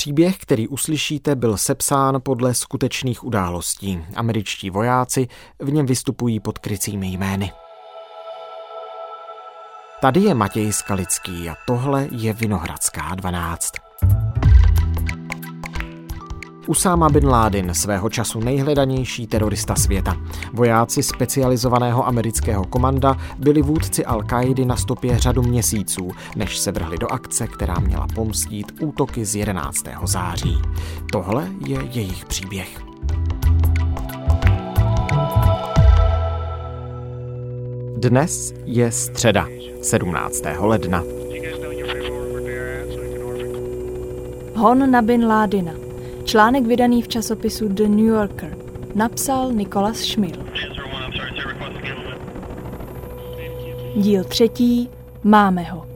Příběh, 0.00 0.38
který 0.38 0.68
uslyšíte, 0.68 1.36
byl 1.36 1.56
sepsán 1.56 2.20
podle 2.22 2.54
skutečných 2.54 3.24
událostí. 3.24 4.04
Američtí 4.16 4.70
vojáci 4.70 5.28
v 5.58 5.72
něm 5.72 5.86
vystupují 5.86 6.40
pod 6.40 6.58
krycími 6.58 7.06
jmény. 7.06 7.52
Tady 10.00 10.20
je 10.20 10.34
Matěj 10.34 10.72
Skalický 10.72 11.48
a 11.48 11.54
tohle 11.66 12.08
je 12.10 12.32
Vinohradská 12.32 13.14
12. 13.14 13.72
Usáma 16.70 17.08
bin 17.08 17.28
Laden, 17.28 17.74
svého 17.74 18.10
času 18.10 18.40
nejhledanější 18.40 19.26
terorista 19.26 19.74
světa. 19.74 20.16
Vojáci 20.52 21.02
specializovaného 21.02 22.06
amerického 22.06 22.64
komanda 22.64 23.16
byli 23.38 23.62
vůdci 23.62 24.04
al 24.04 24.22
kaidy 24.22 24.64
na 24.64 24.76
stopě 24.76 25.18
řadu 25.18 25.42
měsíců, 25.42 26.10
než 26.36 26.58
se 26.58 26.72
vrhli 26.72 26.98
do 26.98 27.12
akce, 27.12 27.46
která 27.46 27.74
měla 27.78 28.06
pomstít 28.14 28.72
útoky 28.80 29.24
z 29.24 29.34
11. 29.34 29.84
září. 30.04 30.58
Tohle 31.12 31.48
je 31.66 31.78
jejich 31.90 32.24
příběh. 32.24 32.80
Dnes 37.96 38.54
je 38.64 38.92
středa, 38.92 39.46
17. 39.82 40.42
ledna. 40.58 41.02
Hon 44.56 44.90
na 44.90 45.02
Bin 45.02 45.26
Ládina. 45.26 45.89
Článek 46.30 46.62
vydaný 46.62 47.02
v 47.02 47.08
časopisu 47.08 47.74
The 47.74 47.90
New 47.90 48.06
Yorker 48.06 48.54
napsal 48.94 49.52
Nikolas 49.52 49.98
Schmil. 49.98 50.38
Díl 53.96 54.24
třetí 54.24 54.88
Máme 55.24 55.62
ho. 55.62 55.86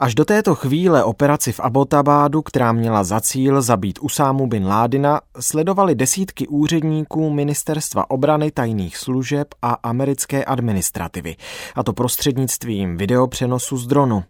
Až 0.00 0.14
do 0.14 0.24
této 0.24 0.54
chvíle 0.54 1.04
operaci 1.04 1.52
v 1.52 1.60
Abotabádu, 1.60 2.42
která 2.42 2.72
měla 2.72 3.04
za 3.04 3.20
cíl 3.20 3.62
zabít 3.62 3.98
Usámu 4.02 4.46
bin 4.46 4.66
Ládina, 4.66 5.20
sledovali 5.40 5.94
desítky 5.94 6.48
úředníků 6.48 7.30
Ministerstva 7.30 8.10
obrany 8.10 8.50
tajných 8.50 8.96
služeb 8.96 9.48
a 9.62 9.72
americké 9.82 10.44
administrativy, 10.44 11.36
a 11.74 11.82
to 11.82 11.92
prostřednictvím 11.92 12.96
videopřenosu 12.96 13.76
z 13.76 13.86
dronu. 13.86 14.24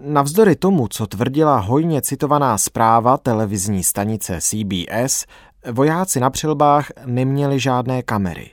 Navzdory 0.00 0.56
tomu, 0.56 0.88
co 0.88 1.06
tvrdila 1.06 1.58
hojně 1.58 2.02
citovaná 2.02 2.58
zpráva 2.58 3.16
televizní 3.16 3.84
stanice 3.84 4.38
CBS, 4.40 5.24
vojáci 5.72 6.20
na 6.20 6.30
přilbách 6.30 6.90
neměli 7.06 7.60
žádné 7.60 8.02
kamery. 8.02 8.50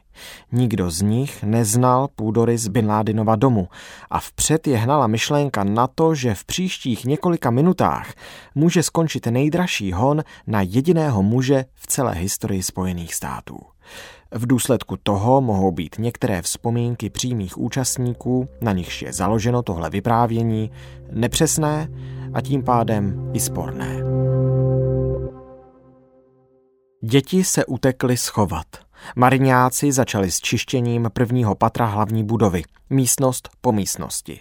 Nikdo 0.51 0.91
z 0.91 1.01
nich 1.01 1.43
neznal 1.43 2.07
půdorys 2.15 2.67
Bin 2.67 2.87
Ládinova 2.87 3.35
domu 3.35 3.67
a 4.09 4.19
vpřed 4.19 4.67
je 4.67 4.77
hnala 4.77 5.07
myšlenka 5.07 5.63
na 5.63 5.87
to, 5.87 6.15
že 6.15 6.35
v 6.35 6.45
příštích 6.45 7.05
několika 7.05 7.51
minutách 7.51 8.13
může 8.55 8.83
skončit 8.83 9.27
nejdražší 9.27 9.91
hon 9.91 10.23
na 10.47 10.61
jediného 10.61 11.23
muže 11.23 11.65
v 11.75 11.87
celé 11.87 12.13
historii 12.13 12.63
Spojených 12.63 13.15
států. 13.15 13.59
V 14.31 14.47
důsledku 14.47 14.97
toho 15.03 15.41
mohou 15.41 15.71
být 15.71 15.95
některé 15.99 16.41
vzpomínky 16.41 17.09
přímých 17.09 17.57
účastníků, 17.57 18.47
na 18.61 18.71
nichž 18.71 19.01
je 19.01 19.13
založeno 19.13 19.61
tohle 19.61 19.89
vyprávění, 19.89 20.71
nepřesné 21.11 21.87
a 22.33 22.41
tím 22.41 22.63
pádem 22.63 23.31
i 23.33 23.39
sporné. 23.39 24.20
Děti 27.01 27.43
se 27.43 27.65
utekly 27.65 28.17
schovat– 28.17 28.65
Mariňáci 29.15 29.91
začali 29.91 30.31
s 30.31 30.39
čištěním 30.39 31.09
prvního 31.13 31.55
patra 31.55 31.85
hlavní 31.85 32.23
budovy, 32.23 32.63
místnost 32.89 33.49
po 33.61 33.71
místnosti. 33.71 34.39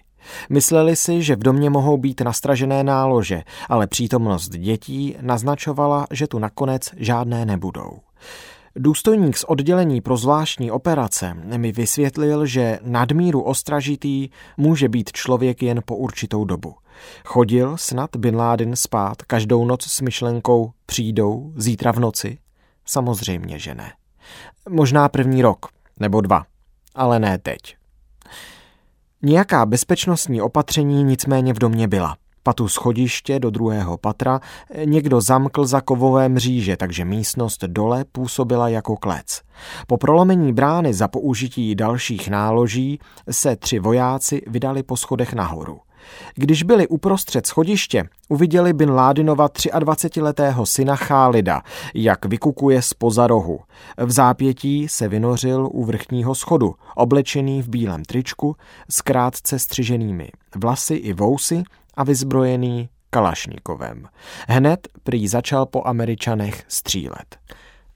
Mysleli 0.50 0.97
si, 0.97 1.22
že 1.22 1.36
v 1.36 1.38
domě 1.38 1.70
mohou 1.70 1.97
být 1.97 2.20
nastražené 2.20 2.84
nálože, 2.84 3.42
ale 3.69 3.86
přítomnost 3.86 4.48
dětí 4.48 5.16
naznačovala, 5.20 6.06
že 6.10 6.26
tu 6.26 6.38
nakonec 6.38 6.91
žádné 6.97 7.44
nebudou. 7.44 7.98
Důstojník 8.77 9.37
z 9.37 9.44
oddělení 9.44 10.00
pro 10.00 10.16
zvláštní 10.16 10.71
operace 10.71 11.34
mi 11.34 11.72
vysvětlil, 11.72 12.47
že 12.47 12.78
nadmíru 12.82 13.42
ostražitý 13.42 14.28
může 14.56 14.88
být 14.88 15.12
člověk 15.12 15.62
jen 15.62 15.81
po 15.84 15.97
určitou 15.97 16.44
dobu. 16.44 16.75
Chodil 17.25 17.77
snad 17.77 18.16
Bin 18.16 18.37
Laden 18.37 18.77
spát 18.77 19.22
každou 19.22 19.65
noc 19.65 19.84
s 19.84 20.00
myšlenkou 20.00 20.71
přijdou 20.87 21.53
zítra 21.56 21.92
v 21.92 21.98
noci? 22.00 22.38
Samozřejmě, 22.86 23.58
že 23.58 23.74
ne. 23.74 23.92
Možná 24.68 25.08
první 25.08 25.42
rok, 25.42 25.66
nebo 26.00 26.20
dva, 26.20 26.44
ale 26.94 27.18
ne 27.18 27.38
teď. 27.38 27.76
Nějaká 29.22 29.66
bezpečnostní 29.66 30.42
opatření 30.42 31.04
nicméně 31.04 31.54
v 31.54 31.58
domě 31.58 31.88
byla. 31.88 32.16
Patu 32.42 32.68
schodiště 32.68 33.38
do 33.38 33.50
druhého 33.50 33.98
patra 33.98 34.41
někdo 34.84 35.20
zamkl 35.20 35.66
za 35.66 35.80
kovové 35.80 36.28
mříže, 36.28 36.76
takže 36.76 37.04
místnost 37.04 37.64
dole 37.64 38.04
působila 38.12 38.68
jako 38.68 38.97
klec. 38.97 39.41
Po 39.86 39.97
prolomení 39.97 40.52
brány 40.52 40.94
za 40.94 41.08
použití 41.08 41.74
dalších 41.74 42.28
náloží 42.28 42.98
se 43.30 43.56
tři 43.56 43.78
vojáci 43.78 44.42
vydali 44.47 44.82
po 44.82 44.97
schodech 44.97 45.32
nahoru. 45.32 45.80
Když 46.34 46.62
byli 46.62 46.88
uprostřed 46.88 47.47
schodiště, 47.47 48.05
uviděli 48.28 48.72
Bin 48.72 48.91
Ládinova 48.91 49.49
23-letého 49.49 50.66
syna 50.66 50.97
Chálida, 50.97 51.62
jak 51.94 52.25
vykukuje 52.25 52.83
z 52.83 52.93
rohu. 53.27 53.61
V 53.97 54.10
zápětí 54.10 54.89
se 54.89 55.09
vynořil 55.09 55.69
u 55.72 55.84
vrchního 55.84 56.34
schodu, 56.34 56.75
oblečený 56.97 57.62
v 57.62 57.69
bílém 57.69 58.05
tričku, 58.05 58.56
s 58.91 59.03
krátce 59.03 59.59
střiženými 59.59 60.28
vlasy 60.56 60.94
i 60.94 61.12
vousy 61.12 61.62
a 61.94 62.05
vyzbrojený 62.05 62.89
Kalašnikovem. 63.10 64.06
Hned 64.49 64.89
prý 65.03 65.28
začal 65.28 65.66
po 65.66 65.87
Američanech 65.87 66.65
střílet. 66.69 67.39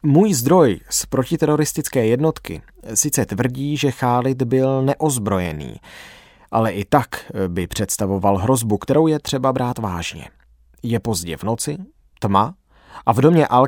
Můj 0.03 0.35
zdroj 0.35 0.81
z 0.91 1.07
protiteroristické 1.07 2.07
jednotky 2.07 2.63
sice 2.95 3.27
tvrdí, 3.27 3.77
že 3.77 3.91
Chálid 3.91 4.43
byl 4.43 4.83
neozbrojený, 4.83 5.75
ale 6.55 6.73
i 6.73 6.85
tak 6.85 7.33
by 7.49 7.67
představoval 7.67 8.37
hrozbu, 8.37 8.79
kterou 8.79 9.07
je 9.07 9.19
třeba 9.19 9.53
brát 9.53 9.79
vážně. 9.79 10.31
Je 10.83 11.01
pozdě 11.01 11.37
v 11.37 11.43
noci, 11.43 11.79
tma 12.19 12.55
a 13.07 13.13
v 13.13 13.21
domě 13.21 13.47
al 13.47 13.67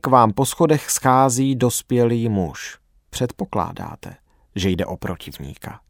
k 0.00 0.06
vám 0.06 0.32
po 0.32 0.46
schodech 0.46 0.90
schází 0.90 1.56
dospělý 1.56 2.28
muž. 2.28 2.78
Předpokládáte, 3.10 4.16
že 4.56 4.70
jde 4.70 4.86
o 4.86 4.96
protivníka. 4.96 5.80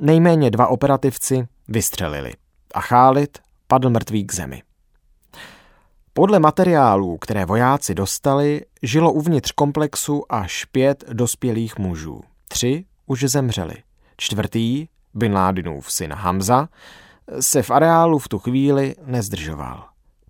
Nejméně 0.00 0.50
dva 0.50 0.66
operativci 0.66 1.48
vystřelili 1.68 2.32
a 2.74 2.80
Chálit 2.80 3.38
padl 3.66 3.90
mrtvý 3.90 4.26
k 4.26 4.34
zemi. 4.34 4.62
Podle 6.12 6.38
materiálů, 6.38 7.18
které 7.18 7.44
vojáci 7.44 7.94
dostali, 7.94 8.60
žilo 8.82 9.12
uvnitř 9.12 9.52
komplexu 9.52 10.22
až 10.28 10.64
pět 10.64 11.04
dospělých 11.12 11.78
mužů. 11.78 12.20
Tři 12.48 12.84
už 13.06 13.24
zemřeli. 13.24 13.74
Čtvrtý 14.16 14.88
Bin 15.16 15.32
Ládinův 15.32 15.92
syn 15.92 16.12
Hamza, 16.12 16.68
se 17.40 17.62
v 17.62 17.70
areálu 17.70 18.18
v 18.18 18.28
tu 18.28 18.38
chvíli 18.38 18.94
nezdržoval. 19.06 19.84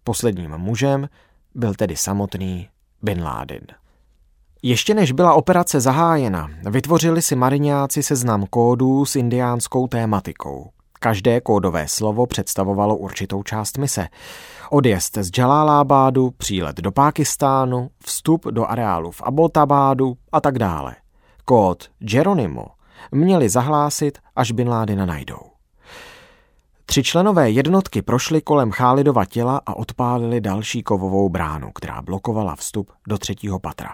Posledním 0.04 0.50
mužem 0.50 1.08
byl 1.54 1.74
tedy 1.74 1.96
samotný 1.96 2.68
Bin 3.02 3.22
Laden. 3.22 3.66
Ještě 4.62 4.94
než 4.94 5.12
byla 5.12 5.34
operace 5.34 5.80
zahájena, 5.80 6.50
vytvořili 6.70 7.22
si 7.22 7.36
mariňáci 7.36 8.02
seznam 8.02 8.46
kódů 8.50 9.04
s 9.04 9.16
indiánskou 9.16 9.86
tématikou. 9.86 10.70
Každé 11.00 11.40
kódové 11.40 11.88
slovo 11.88 12.26
představovalo 12.26 12.96
určitou 12.96 13.42
část 13.42 13.78
mise. 13.78 14.08
Odjezd 14.70 15.18
z 15.18 15.30
Jalalabadu, 15.38 16.30
přílet 16.30 16.76
do 16.76 16.92
Pákistánu, 16.92 17.90
vstup 18.04 18.46
do 18.46 18.66
areálu 18.66 19.10
v 19.10 19.22
Abbottabadu 19.22 20.16
a 20.32 20.40
tak 20.40 20.58
dále. 20.58 20.96
Kód 21.44 21.90
Geronimo 21.98 22.75
měli 23.12 23.48
zahlásit, 23.48 24.18
až 24.36 24.52
Bin 24.52 24.68
Ládina 24.68 25.06
najdou. 25.06 25.40
Tři 26.86 27.02
členové 27.02 27.50
jednotky 27.50 28.02
prošli 28.02 28.40
kolem 28.40 28.70
Chálidova 28.70 29.24
těla 29.24 29.60
a 29.66 29.76
odpálili 29.76 30.40
další 30.40 30.82
kovovou 30.82 31.28
bránu, 31.28 31.72
která 31.72 32.02
blokovala 32.02 32.56
vstup 32.56 32.92
do 33.08 33.18
třetího 33.18 33.58
patra. 33.58 33.90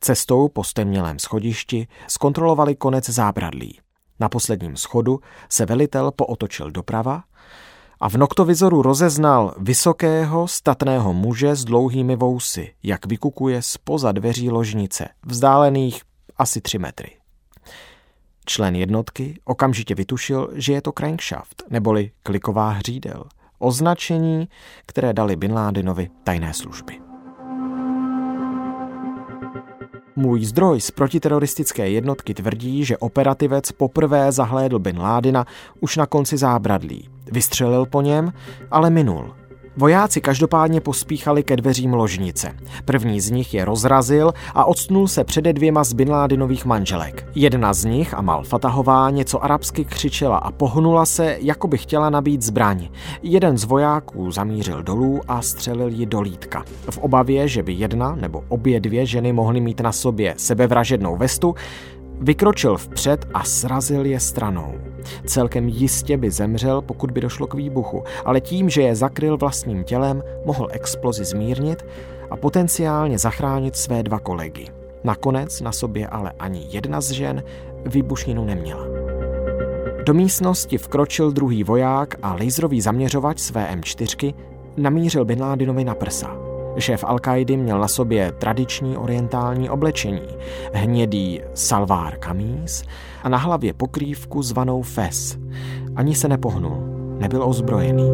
Cestou 0.00 0.48
po 0.48 0.64
stemnělém 0.64 1.18
schodišti 1.18 1.88
zkontrolovali 2.08 2.74
konec 2.74 3.08
zábradlí. 3.08 3.80
Na 4.20 4.28
posledním 4.28 4.76
schodu 4.76 5.20
se 5.48 5.66
velitel 5.66 6.10
pootočil 6.10 6.70
doprava 6.70 7.22
a 8.00 8.08
v 8.08 8.16
noktovizoru 8.16 8.82
rozeznal 8.82 9.54
vysokého, 9.58 10.48
statného 10.48 11.12
muže 11.12 11.56
s 11.56 11.64
dlouhými 11.64 12.16
vousy, 12.16 12.74
jak 12.82 13.06
vykukuje 13.06 13.62
spoza 13.62 14.12
dveří 14.12 14.50
ložnice, 14.50 15.08
vzdálených 15.26 16.02
asi 16.36 16.60
tři 16.60 16.78
metry. 16.78 17.21
Člen 18.46 18.76
jednotky 18.76 19.40
okamžitě 19.44 19.94
vytušil, 19.94 20.50
že 20.54 20.72
je 20.72 20.82
to 20.82 20.92
crankshaft, 20.92 21.62
neboli 21.70 22.10
kliková 22.22 22.70
hřídel, 22.70 23.24
označení, 23.58 24.48
které 24.86 25.12
dali 25.12 25.36
Bin 25.36 25.52
Ládinovi 25.52 26.10
tajné 26.24 26.54
služby. 26.54 26.98
Můj 30.16 30.44
zdroj 30.44 30.80
z 30.80 30.90
protiteroristické 30.90 31.90
jednotky 31.90 32.34
tvrdí, 32.34 32.84
že 32.84 32.98
operativec 32.98 33.72
poprvé 33.72 34.32
zahlédl 34.32 34.78
Bin 34.78 34.98
Ládina 34.98 35.46
už 35.80 35.96
na 35.96 36.06
konci 36.06 36.36
zábradlí. 36.36 37.08
Vystřelil 37.32 37.86
po 37.86 38.02
něm, 38.02 38.32
ale 38.70 38.90
minul. 38.90 39.34
Vojáci 39.76 40.20
každopádně 40.20 40.80
pospíchali 40.80 41.42
ke 41.42 41.56
dveřím 41.56 41.94
ložnice. 41.94 42.52
První 42.84 43.20
z 43.20 43.30
nich 43.30 43.54
je 43.54 43.64
rozrazil 43.64 44.32
a 44.54 44.64
odstnul 44.64 45.08
se 45.08 45.24
přede 45.24 45.52
dvěma 45.52 45.84
z 45.84 45.92
Bin 45.92 46.10
Ládinových 46.10 46.64
manželek. 46.64 47.26
Jedna 47.34 47.74
z 47.74 47.84
nich, 47.84 48.14
Amal 48.14 48.44
Fatahová, 48.44 49.10
něco 49.10 49.44
arabsky 49.44 49.84
křičela 49.84 50.36
a 50.36 50.50
pohnula 50.50 51.06
se, 51.06 51.36
jako 51.40 51.68
by 51.68 51.78
chtěla 51.78 52.10
nabít 52.10 52.42
zbraň. 52.42 52.88
Jeden 53.22 53.58
z 53.58 53.64
vojáků 53.64 54.30
zamířil 54.30 54.82
dolů 54.82 55.20
a 55.28 55.42
střelil 55.42 55.88
ji 55.88 56.06
do 56.06 56.20
lítka. 56.20 56.64
V 56.90 56.98
obavě, 56.98 57.48
že 57.48 57.62
by 57.62 57.72
jedna 57.72 58.14
nebo 58.20 58.44
obě 58.48 58.80
dvě 58.80 59.06
ženy 59.06 59.32
mohly 59.32 59.60
mít 59.60 59.80
na 59.80 59.92
sobě 59.92 60.34
sebevražednou 60.36 61.16
vestu, 61.16 61.54
Vykročil 62.22 62.76
vpřed 62.76 63.26
a 63.34 63.44
srazil 63.44 64.06
je 64.06 64.20
stranou. 64.20 64.74
Celkem 65.26 65.68
jistě 65.68 66.16
by 66.16 66.30
zemřel, 66.30 66.82
pokud 66.82 67.10
by 67.10 67.20
došlo 67.20 67.46
k 67.46 67.54
výbuchu, 67.54 68.04
ale 68.24 68.40
tím, 68.40 68.70
že 68.70 68.82
je 68.82 68.96
zakryl 68.96 69.36
vlastním 69.36 69.84
tělem, 69.84 70.22
mohl 70.44 70.68
explozi 70.70 71.24
zmírnit 71.24 71.84
a 72.30 72.36
potenciálně 72.36 73.18
zachránit 73.18 73.76
své 73.76 74.02
dva 74.02 74.18
kolegy. 74.18 74.66
Nakonec 75.04 75.60
na 75.60 75.72
sobě 75.72 76.06
ale 76.06 76.32
ani 76.38 76.66
jedna 76.70 77.00
z 77.00 77.10
žen 77.10 77.42
výbušninu 77.86 78.44
neměla. 78.44 78.86
Do 80.06 80.14
místnosti 80.14 80.78
vkročil 80.78 81.32
druhý 81.32 81.64
voják 81.64 82.14
a 82.22 82.34
laserový 82.34 82.80
zaměřovač 82.80 83.38
své 83.38 83.74
M4 83.74 84.34
namířil 84.76 85.24
Bin 85.24 85.42
Ládinovi 85.42 85.84
na 85.84 85.94
prsa. 85.94 86.41
Šéf 86.78 87.04
al 87.04 87.18
měl 87.56 87.78
na 87.78 87.88
sobě 87.88 88.32
tradiční 88.32 88.96
orientální 88.96 89.70
oblečení, 89.70 90.22
hnědý 90.72 91.40
salvár 91.54 92.18
kamís 92.18 92.84
a 93.22 93.28
na 93.28 93.38
hlavě 93.38 93.72
pokrývku 93.72 94.42
zvanou 94.42 94.82
fes. 94.82 95.38
Ani 95.96 96.14
se 96.14 96.28
nepohnul, 96.28 96.76
nebyl 97.18 97.42
ozbrojený. 97.42 98.10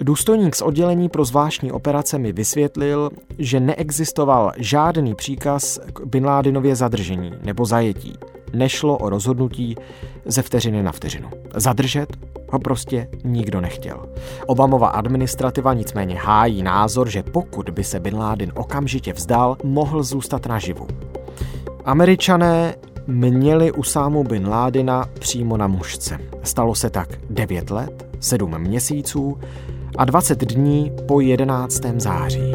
Důstojník 0.00 0.56
z 0.56 0.62
oddělení 0.62 1.08
pro 1.08 1.24
zvláštní 1.24 1.72
operace 1.72 2.18
mi 2.18 2.32
vysvětlil, 2.32 3.10
že 3.38 3.60
neexistoval 3.60 4.52
žádný 4.56 5.14
příkaz 5.14 5.78
k 5.92 6.00
Bin 6.04 6.26
Ládinově 6.26 6.76
zadržení 6.76 7.32
nebo 7.44 7.64
zajetí. 7.64 8.14
Nešlo 8.56 8.98
o 8.98 9.08
rozhodnutí 9.08 9.76
ze 10.24 10.42
vteřiny 10.42 10.82
na 10.82 10.92
vteřinu. 10.92 11.28
Zadržet 11.54 12.16
ho 12.50 12.58
prostě 12.58 13.08
nikdo 13.24 13.60
nechtěl. 13.60 14.06
Obamova 14.46 14.88
administrativa 14.88 15.74
nicméně 15.74 16.16
hájí 16.18 16.62
názor, 16.62 17.10
že 17.10 17.22
pokud 17.22 17.70
by 17.70 17.84
se 17.84 18.00
Bin 18.00 18.16
Laden 18.16 18.52
okamžitě 18.54 19.12
vzdal, 19.12 19.56
mohl 19.64 20.02
zůstat 20.02 20.46
naživu. 20.46 20.86
Američané 21.84 22.74
měli 23.06 23.72
Usámu 23.72 24.24
Bin 24.24 24.48
Ládina 24.48 25.08
přímo 25.18 25.56
na 25.56 25.66
mužce. 25.66 26.18
Stalo 26.42 26.74
se 26.74 26.90
tak 26.90 27.08
9 27.30 27.70
let, 27.70 28.06
7 28.20 28.58
měsíců 28.58 29.38
a 29.98 30.04
20 30.04 30.44
dní 30.44 30.92
po 31.08 31.20
11. 31.20 31.80
září. 31.96 32.52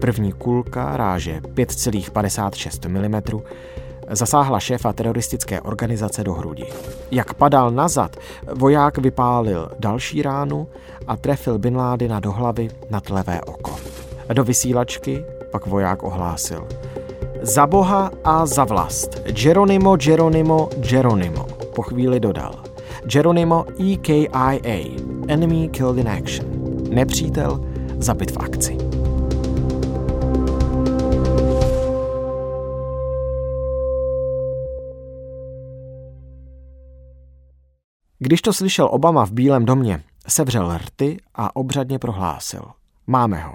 První 0.00 0.32
kulka 0.32 0.96
ráže 0.96 1.40
5,56 1.40 2.88
mm 2.88 3.40
zasáhla 4.10 4.60
šéfa 4.60 4.92
teroristické 4.92 5.60
organizace 5.60 6.24
do 6.24 6.32
hrudi. 6.32 6.66
Jak 7.10 7.34
padal 7.34 7.70
nazad, 7.70 8.16
voják 8.54 8.98
vypálil 8.98 9.70
další 9.78 10.22
ránu 10.22 10.68
a 11.06 11.16
trefil 11.16 11.58
Bin 11.58 11.76
Ládina 11.76 12.20
do 12.20 12.32
hlavy 12.32 12.68
nad 12.90 13.10
levé 13.10 13.40
oko. 13.40 13.76
Do 14.32 14.44
vysílačky 14.44 15.24
pak 15.50 15.66
voják 15.66 16.02
ohlásil. 16.02 16.68
Za 17.42 17.66
boha 17.66 18.10
a 18.24 18.46
za 18.46 18.64
vlast. 18.64 19.22
Geronimo, 19.32 19.96
Geronimo, 19.96 20.68
Geronimo. 20.76 21.46
Po 21.74 21.82
chvíli 21.82 22.20
dodal. 22.20 22.52
Geronimo 23.04 23.64
EKIA. 23.92 24.84
Enemy 25.28 25.68
killed 25.68 25.98
in 25.98 26.08
action. 26.08 26.46
Nepřítel 26.90 27.60
zabit 27.98 28.30
v 28.30 28.36
akci. 28.36 28.79
Když 38.22 38.42
to 38.42 38.52
slyšel 38.52 38.88
Obama 38.92 39.26
v 39.26 39.32
Bílém 39.32 39.64
domě, 39.64 40.02
sevřel 40.28 40.78
rty 40.78 41.20
a 41.34 41.56
obřadně 41.56 41.98
prohlásil. 41.98 42.62
Máme 43.06 43.40
ho. 43.40 43.54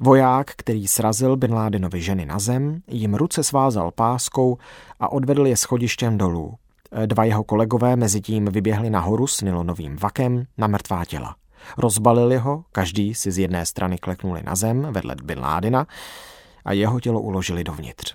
Voják, 0.00 0.50
který 0.56 0.88
srazil 0.88 1.36
Bin 1.36 1.54
Ládinovi 1.54 2.02
ženy 2.02 2.26
na 2.26 2.38
zem, 2.38 2.82
jim 2.88 3.14
ruce 3.14 3.44
svázal 3.44 3.90
páskou 3.90 4.58
a 5.00 5.12
odvedl 5.12 5.46
je 5.46 5.56
schodištěm 5.56 6.18
dolů. 6.18 6.54
Dva 7.06 7.24
jeho 7.24 7.44
kolegové 7.44 7.96
mezi 7.96 8.20
tím 8.20 8.44
vyběhli 8.44 8.90
nahoru 8.90 9.26
s 9.26 9.42
nylonovým 9.42 9.96
vakem 9.96 10.44
na 10.58 10.66
mrtvá 10.66 11.04
těla. 11.04 11.36
Rozbalili 11.78 12.38
ho, 12.38 12.64
každý 12.72 13.14
si 13.14 13.32
z 13.32 13.38
jedné 13.38 13.66
strany 13.66 13.98
kleknuli 13.98 14.42
na 14.42 14.54
zem 14.54 14.86
vedle 14.90 15.16
Bin 15.24 15.38
Ládina 15.38 15.86
a 16.64 16.72
jeho 16.72 17.00
tělo 17.00 17.20
uložili 17.20 17.64
dovnitř. 17.64 18.14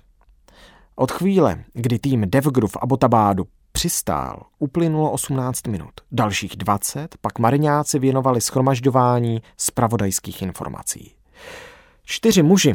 Od 0.96 1.12
chvíle, 1.12 1.64
kdy 1.74 1.98
tým 1.98 2.30
Devgru 2.30 2.66
v 2.66 2.76
Abotabádu 2.76 3.44
přistál, 3.78 4.42
uplynulo 4.58 5.10
18 5.10 5.66
minut. 5.66 5.92
Dalších 6.12 6.56
20 6.56 7.16
pak 7.20 7.38
mariňáci 7.38 7.98
věnovali 7.98 8.40
schromažďování 8.40 9.42
zpravodajských 9.56 10.42
informací. 10.42 11.14
Čtyři 12.04 12.42
muži 12.42 12.74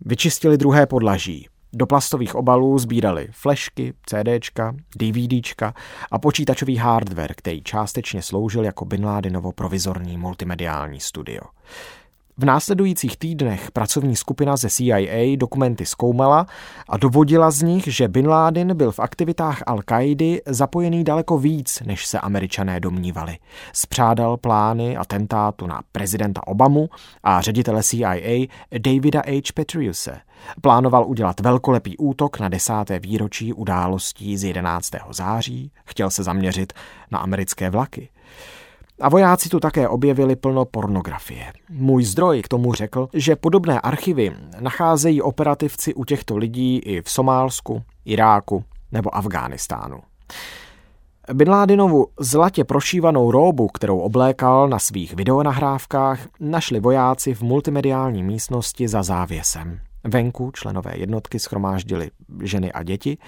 vyčistili 0.00 0.58
druhé 0.58 0.86
podlaží. 0.86 1.48
Do 1.72 1.86
plastových 1.86 2.34
obalů 2.34 2.78
sbírali 2.78 3.28
flešky, 3.32 3.94
CDčka, 4.06 4.74
DVDčka 4.96 5.74
a 6.10 6.18
počítačový 6.18 6.76
hardware, 6.76 7.34
který 7.34 7.62
částečně 7.62 8.22
sloužil 8.22 8.64
jako 8.64 8.84
Bin 8.84 9.06
provizorní 9.54 10.18
multimediální 10.18 11.00
studio. 11.00 11.42
V 12.38 12.44
následujících 12.44 13.16
týdnech 13.16 13.70
pracovní 13.70 14.16
skupina 14.16 14.56
ze 14.56 14.70
CIA 14.70 15.36
dokumenty 15.36 15.86
zkoumala 15.86 16.46
a 16.88 16.96
dovodila 16.96 17.50
z 17.50 17.62
nich, 17.62 17.84
že 17.86 18.08
Bin 18.08 18.28
Laden 18.28 18.76
byl 18.76 18.92
v 18.92 18.98
aktivitách 19.00 19.62
al 19.66 19.82
qaidi 19.82 20.42
zapojený 20.46 21.04
daleko 21.04 21.38
víc, 21.38 21.82
než 21.86 22.06
se 22.06 22.20
američané 22.20 22.80
domnívali. 22.80 23.38
Spřádal 23.72 24.36
plány 24.36 24.96
atentátu 24.96 25.66
na 25.66 25.82
prezidenta 25.92 26.46
Obamu 26.46 26.88
a 27.22 27.40
ředitele 27.40 27.82
CIA 27.82 28.46
Davida 28.78 29.22
H. 29.26 29.52
Petriuse. 29.54 30.20
Plánoval 30.60 31.06
udělat 31.06 31.40
velkolepý 31.40 31.96
útok 31.96 32.40
na 32.40 32.48
desáté 32.48 32.98
výročí 32.98 33.52
událostí 33.52 34.36
z 34.36 34.44
11. 34.44 34.90
září, 35.10 35.72
chtěl 35.84 36.10
se 36.10 36.22
zaměřit 36.22 36.72
na 37.10 37.18
americké 37.18 37.70
vlaky. 37.70 38.08
A 39.00 39.08
vojáci 39.08 39.48
tu 39.48 39.60
také 39.60 39.88
objevili 39.88 40.36
plno 40.36 40.64
pornografie. 40.64 41.52
Můj 41.70 42.04
zdroj 42.04 42.42
k 42.42 42.48
tomu 42.48 42.74
řekl, 42.74 43.08
že 43.14 43.36
podobné 43.36 43.80
archivy 43.80 44.32
nacházejí 44.60 45.22
operativci 45.22 45.94
u 45.94 46.04
těchto 46.04 46.36
lidí 46.36 46.78
i 46.78 47.02
v 47.02 47.10
Somálsku, 47.10 47.82
Iráku 48.04 48.64
nebo 48.92 49.16
Afghánistánu. 49.16 50.00
Bin 51.32 51.50
Ládinovu 51.50 52.06
zlatě 52.20 52.64
prošívanou 52.64 53.30
róbu, 53.30 53.68
kterou 53.68 53.98
oblékal 53.98 54.68
na 54.68 54.78
svých 54.78 55.14
videonahrávkách, 55.14 56.20
našli 56.40 56.80
vojáci 56.80 57.34
v 57.34 57.42
multimediální 57.42 58.22
místnosti 58.22 58.88
za 58.88 59.02
závěsem. 59.02 59.80
Venku 60.04 60.50
členové 60.50 60.92
jednotky 60.96 61.38
schromáždili 61.38 62.10
ženy 62.42 62.72
a 62.72 62.82
děti, 62.82 63.18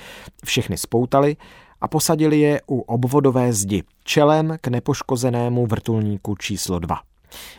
všechny 0.45 0.79
spoutali 0.79 1.37
a 1.85 1.89
posadili 1.89 2.41
je 2.41 2.61
u 2.67 2.81
obvodové 2.81 3.53
zdi 3.53 3.83
čelem 4.05 4.57
k 4.61 4.69
nepoškozenému 4.69 5.67
vrtulníku 5.67 6.37
číslo 6.37 6.79
2. 6.79 7.01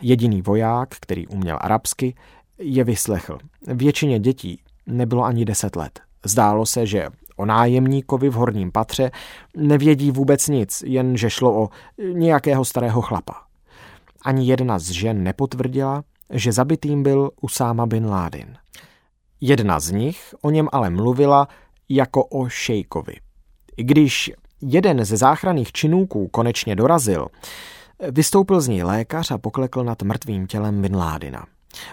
Jediný 0.02 0.42
voják, 0.42 0.88
který 1.00 1.26
uměl 1.26 1.58
arabsky, 1.60 2.14
je 2.58 2.84
vyslechl. 2.84 3.38
Většině 3.66 4.18
dětí 4.18 4.60
nebylo 4.86 5.24
ani 5.24 5.44
deset 5.44 5.76
let. 5.76 6.00
Zdálo 6.24 6.66
se, 6.66 6.86
že 6.86 7.06
o 7.36 7.44
nájemníkovi 7.44 8.28
v 8.28 8.32
horním 8.32 8.72
patře 8.72 9.10
nevědí 9.56 10.10
vůbec 10.10 10.48
nic, 10.48 10.82
jen 10.86 11.16
že 11.16 11.30
šlo 11.30 11.62
o 11.62 11.68
nějakého 12.12 12.64
starého 12.64 13.02
chlapa. 13.02 13.34
Ani 14.22 14.46
jedna 14.46 14.78
z 14.78 14.90
žen 14.90 15.22
nepotvrdila, 15.22 16.04
že 16.30 16.52
zabitým 16.52 17.02
byl 17.02 17.30
Usáma 17.40 17.86
bin 17.86 18.06
Laden. 18.06 18.56
Jedna 19.40 19.80
z 19.80 19.90
nich 19.90 20.34
o 20.40 20.50
něm 20.50 20.68
ale 20.72 20.90
mluvila 20.90 21.48
jako 21.88 22.24
o 22.24 22.48
šejkovi. 22.48 23.25
Když 23.76 24.32
jeden 24.60 25.04
ze 25.04 25.16
záchranných 25.16 25.72
činůků 25.72 26.28
konečně 26.28 26.76
dorazil, 26.76 27.26
vystoupil 28.10 28.60
z 28.60 28.68
něj 28.68 28.82
lékař 28.82 29.30
a 29.30 29.38
poklekl 29.38 29.84
nad 29.84 30.02
mrtvým 30.02 30.46
tělem 30.46 30.82
Bin 30.82 30.96
Ládina. 30.96 31.46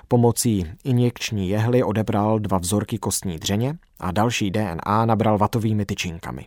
Pomocí 0.08 0.66
injekční 0.84 1.50
jehly 1.50 1.84
odebral 1.84 2.40
dva 2.40 2.58
vzorky 2.58 2.98
kostní 2.98 3.40
dřeně 3.40 3.78
a 4.00 4.12
další 4.12 4.52
DNA 4.52 5.06
nabral 5.06 5.38
vatovými 5.38 5.86
tyčinkami. 5.86 6.46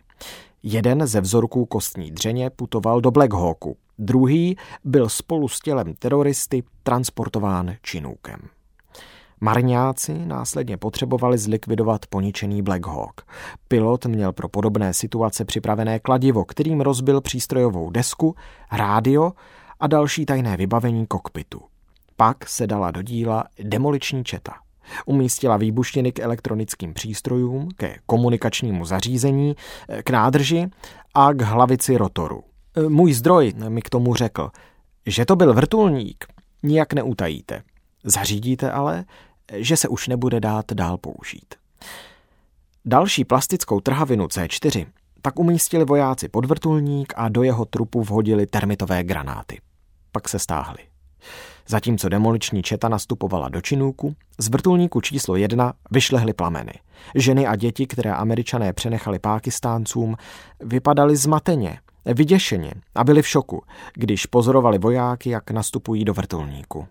Jeden 0.63 1.07
ze 1.07 1.21
vzorků 1.21 1.65
kostní 1.65 2.11
dřeně 2.11 2.49
putoval 2.49 3.01
do 3.01 3.11
Black 3.11 3.33
Hawku, 3.33 3.77
druhý 3.99 4.57
byl 4.83 5.09
spolu 5.09 5.47
s 5.47 5.59
tělem 5.59 5.93
teroristy 5.99 6.63
transportován 6.83 7.75
činůkem. 7.81 8.39
Marňáci 9.41 10.25
následně 10.25 10.77
potřebovali 10.77 11.37
zlikvidovat 11.37 12.05
poničený 12.05 12.61
Black 12.61 12.87
Hawk. 12.87 13.21
Pilot 13.67 14.05
měl 14.05 14.33
pro 14.33 14.49
podobné 14.49 14.93
situace 14.93 15.45
připravené 15.45 15.99
kladivo, 15.99 16.45
kterým 16.45 16.81
rozbil 16.81 17.21
přístrojovou 17.21 17.89
desku, 17.89 18.35
rádio 18.71 19.31
a 19.79 19.87
další 19.87 20.25
tajné 20.25 20.57
vybavení 20.57 21.07
kokpitu. 21.07 21.61
Pak 22.15 22.49
se 22.49 22.67
dala 22.67 22.91
do 22.91 23.01
díla 23.01 23.43
demoliční 23.63 24.23
četa. 24.23 24.53
Umístila 25.05 25.57
výbušniny 25.57 26.11
k 26.11 26.19
elektronickým 26.19 26.93
přístrojům, 26.93 27.69
ke 27.75 27.95
komunikačnímu 28.05 28.85
zařízení, 28.85 29.55
k 30.03 30.09
nádrži 30.09 30.67
a 31.13 31.33
k 31.33 31.41
hlavici 31.41 31.97
rotoru. 31.97 32.43
Můj 32.87 33.13
zdroj 33.13 33.53
mi 33.69 33.81
k 33.81 33.89
tomu 33.89 34.15
řekl, 34.15 34.49
že 35.05 35.25
to 35.25 35.35
byl 35.35 35.53
vrtulník, 35.53 36.25
nijak 36.63 36.93
neutajíte. 36.93 37.63
Zařídíte 38.03 38.71
ale, 38.71 39.05
že 39.53 39.77
se 39.77 39.87
už 39.87 40.07
nebude 40.07 40.39
dát 40.39 40.73
dál 40.73 40.97
použít. 40.97 41.55
Další 42.85 43.25
plastickou 43.25 43.79
trhavinu 43.79 44.25
C4 44.25 44.85
tak 45.21 45.39
umístili 45.39 45.85
vojáci 45.85 46.29
pod 46.29 46.45
vrtulník 46.45 47.13
a 47.15 47.29
do 47.29 47.43
jeho 47.43 47.65
trupu 47.65 48.03
vhodili 48.03 48.47
termitové 48.47 49.03
granáty. 49.03 49.59
Pak 50.11 50.29
se 50.29 50.39
stáhli. 50.39 50.77
Zatímco 51.67 52.09
demoliční 52.09 52.63
četa 52.63 52.89
nastupovala 52.89 53.49
do 53.49 53.61
činůku, 53.61 54.15
z 54.37 54.47
vrtulníku 54.47 55.01
číslo 55.01 55.35
jedna 55.35 55.73
vyšlehly 55.91 56.33
plameny. 56.33 56.73
Ženy 57.15 57.47
a 57.47 57.55
děti, 57.55 57.87
které 57.87 58.13
američané 58.13 58.73
přenechali 58.73 59.19
pákistáncům, 59.19 60.15
vypadaly 60.59 61.15
zmateně, 61.15 61.79
vyděšeně 62.05 62.71
a 62.95 63.03
byli 63.03 63.21
v 63.21 63.27
šoku, 63.27 63.63
když 63.93 64.25
pozorovali 64.25 64.77
vojáky, 64.77 65.29
jak 65.29 65.51
nastupují 65.51 66.05
do 66.05 66.13
vrtulníku. 66.13 66.87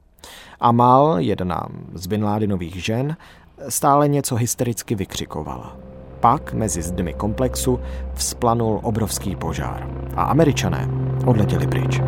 Amal, 0.60 1.16
jedna 1.18 1.68
z 1.94 2.06
Bin 2.06 2.24
Ládinových 2.24 2.84
žen, 2.84 3.16
stále 3.68 4.08
něco 4.08 4.34
hystericky 4.34 4.94
vykřikovala. 4.94 5.76
Pak 6.20 6.52
mezi 6.52 6.82
zdmi 6.82 7.14
komplexu 7.14 7.80
vzplanul 8.14 8.80
obrovský 8.82 9.36
požár 9.36 9.88
a 10.16 10.22
američané 10.22 10.88
odletěli 11.26 11.66
pryč. 11.66 12.00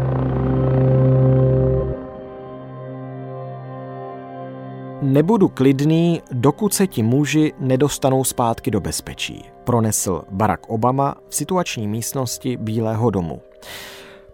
Nebudu 5.03 5.49
klidný, 5.49 6.23
dokud 6.33 6.75
se 6.75 6.87
ti 6.87 7.03
muži 7.03 7.53
nedostanou 7.59 8.25
zpátky 8.25 8.71
do 8.71 8.81
bezpečí, 8.81 9.45
pronesl 9.65 10.23
Barack 10.31 10.67
Obama 10.69 11.15
v 11.29 11.35
situační 11.35 11.88
místnosti 11.88 12.57
Bílého 12.57 13.11
domu. 13.11 13.41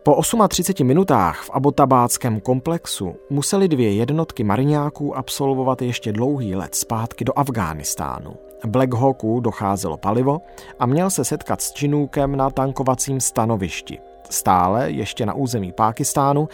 Po 0.05 0.21
38 0.49 0.87
minutách 0.87 1.43
v 1.43 1.51
abotabáckém 1.53 2.41
komplexu 2.41 3.15
museli 3.31 3.69
dvě 3.69 3.93
jednotky 3.93 4.45
mariňáků 4.45 5.17
absolvovat 5.17 5.83
ještě 5.83 6.13
dlouhý 6.13 6.57
let 6.57 6.75
zpátky 6.75 7.25
do 7.25 7.39
Afghánistánu. 7.39 8.37
Black 8.67 8.95
Hawku 8.95 9.41
docházelo 9.41 9.97
palivo 9.97 10.41
a 10.79 10.87
měl 10.87 11.11
se 11.11 11.25
setkat 11.25 11.61
s 11.63 11.73
Činůkem 11.73 12.37
na 12.37 12.51
tankovacím 12.51 13.21
stanovišti. 13.21 13.99
Stále 14.31 14.91
ještě 14.91 15.27
na 15.27 15.35
území 15.35 15.73
Pákistánu, 15.73 16.49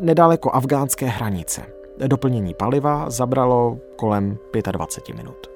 nedaleko 0.00 0.50
afgánské 0.50 1.06
hranice. 1.06 1.62
Doplnění 2.06 2.54
paliva 2.54 3.10
zabralo 3.10 3.78
kolem 3.96 4.38
25 4.72 5.16
minut. 5.16 5.46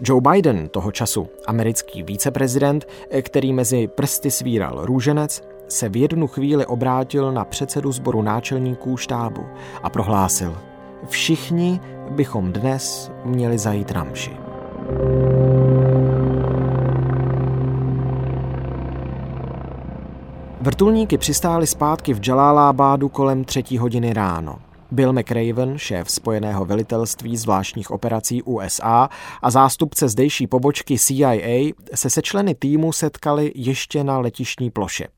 Joe 0.00 0.20
Biden, 0.20 0.68
toho 0.68 0.92
času 0.92 1.28
americký 1.46 2.02
víceprezident, 2.02 2.86
který 3.22 3.52
mezi 3.52 3.88
prsty 3.88 4.30
svíral 4.30 4.86
růženec, 4.86 5.42
se 5.68 5.88
v 5.88 5.96
jednu 5.96 6.26
chvíli 6.26 6.66
obrátil 6.66 7.32
na 7.32 7.44
předsedu 7.44 7.92
sboru 7.92 8.22
náčelníků 8.22 8.96
štábu 8.96 9.46
a 9.82 9.90
prohlásil, 9.90 10.56
všichni 11.08 11.80
bychom 12.10 12.52
dnes 12.52 13.12
měli 13.24 13.58
zajít 13.58 13.90
na 13.90 14.04
mši. 14.04 14.36
Vrtulníky 20.60 21.18
přistály 21.18 21.66
zpátky 21.66 22.14
v 22.14 22.28
Jalalabadu 22.28 23.08
kolem 23.08 23.44
třetí 23.44 23.78
hodiny 23.78 24.12
ráno. 24.12 24.67
Bill 24.90 25.12
McRaven, 25.12 25.78
šéf 25.78 26.10
Spojeného 26.10 26.64
velitelství 26.64 27.36
zvláštních 27.36 27.90
operací 27.90 28.42
USA 28.42 29.08
a 29.42 29.50
zástupce 29.50 30.08
zdejší 30.08 30.46
pobočky 30.46 30.98
CIA 30.98 31.72
se 31.94 32.10
se 32.10 32.22
členy 32.22 32.54
týmu 32.54 32.92
setkali 32.92 33.52
ještě 33.54 34.04
na 34.04 34.18
letišní 34.18 34.70
ploše. 34.70 35.08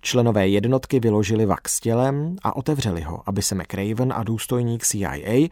Členové 0.00 0.48
jednotky 0.48 1.00
vyložili 1.00 1.46
vak 1.46 1.68
s 1.68 1.80
tělem 1.80 2.36
a 2.42 2.56
otevřeli 2.56 3.00
ho, 3.00 3.22
aby 3.26 3.42
se 3.42 3.54
McRaven 3.54 4.12
a 4.16 4.22
důstojník 4.22 4.84
CIA 4.84 5.48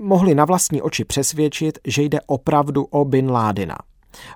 mohli 0.00 0.34
na 0.34 0.44
vlastní 0.44 0.82
oči 0.82 1.04
přesvědčit, 1.04 1.78
že 1.86 2.02
jde 2.02 2.18
opravdu 2.26 2.84
o 2.84 3.04
Bin 3.04 3.30
Ládina. 3.30 3.76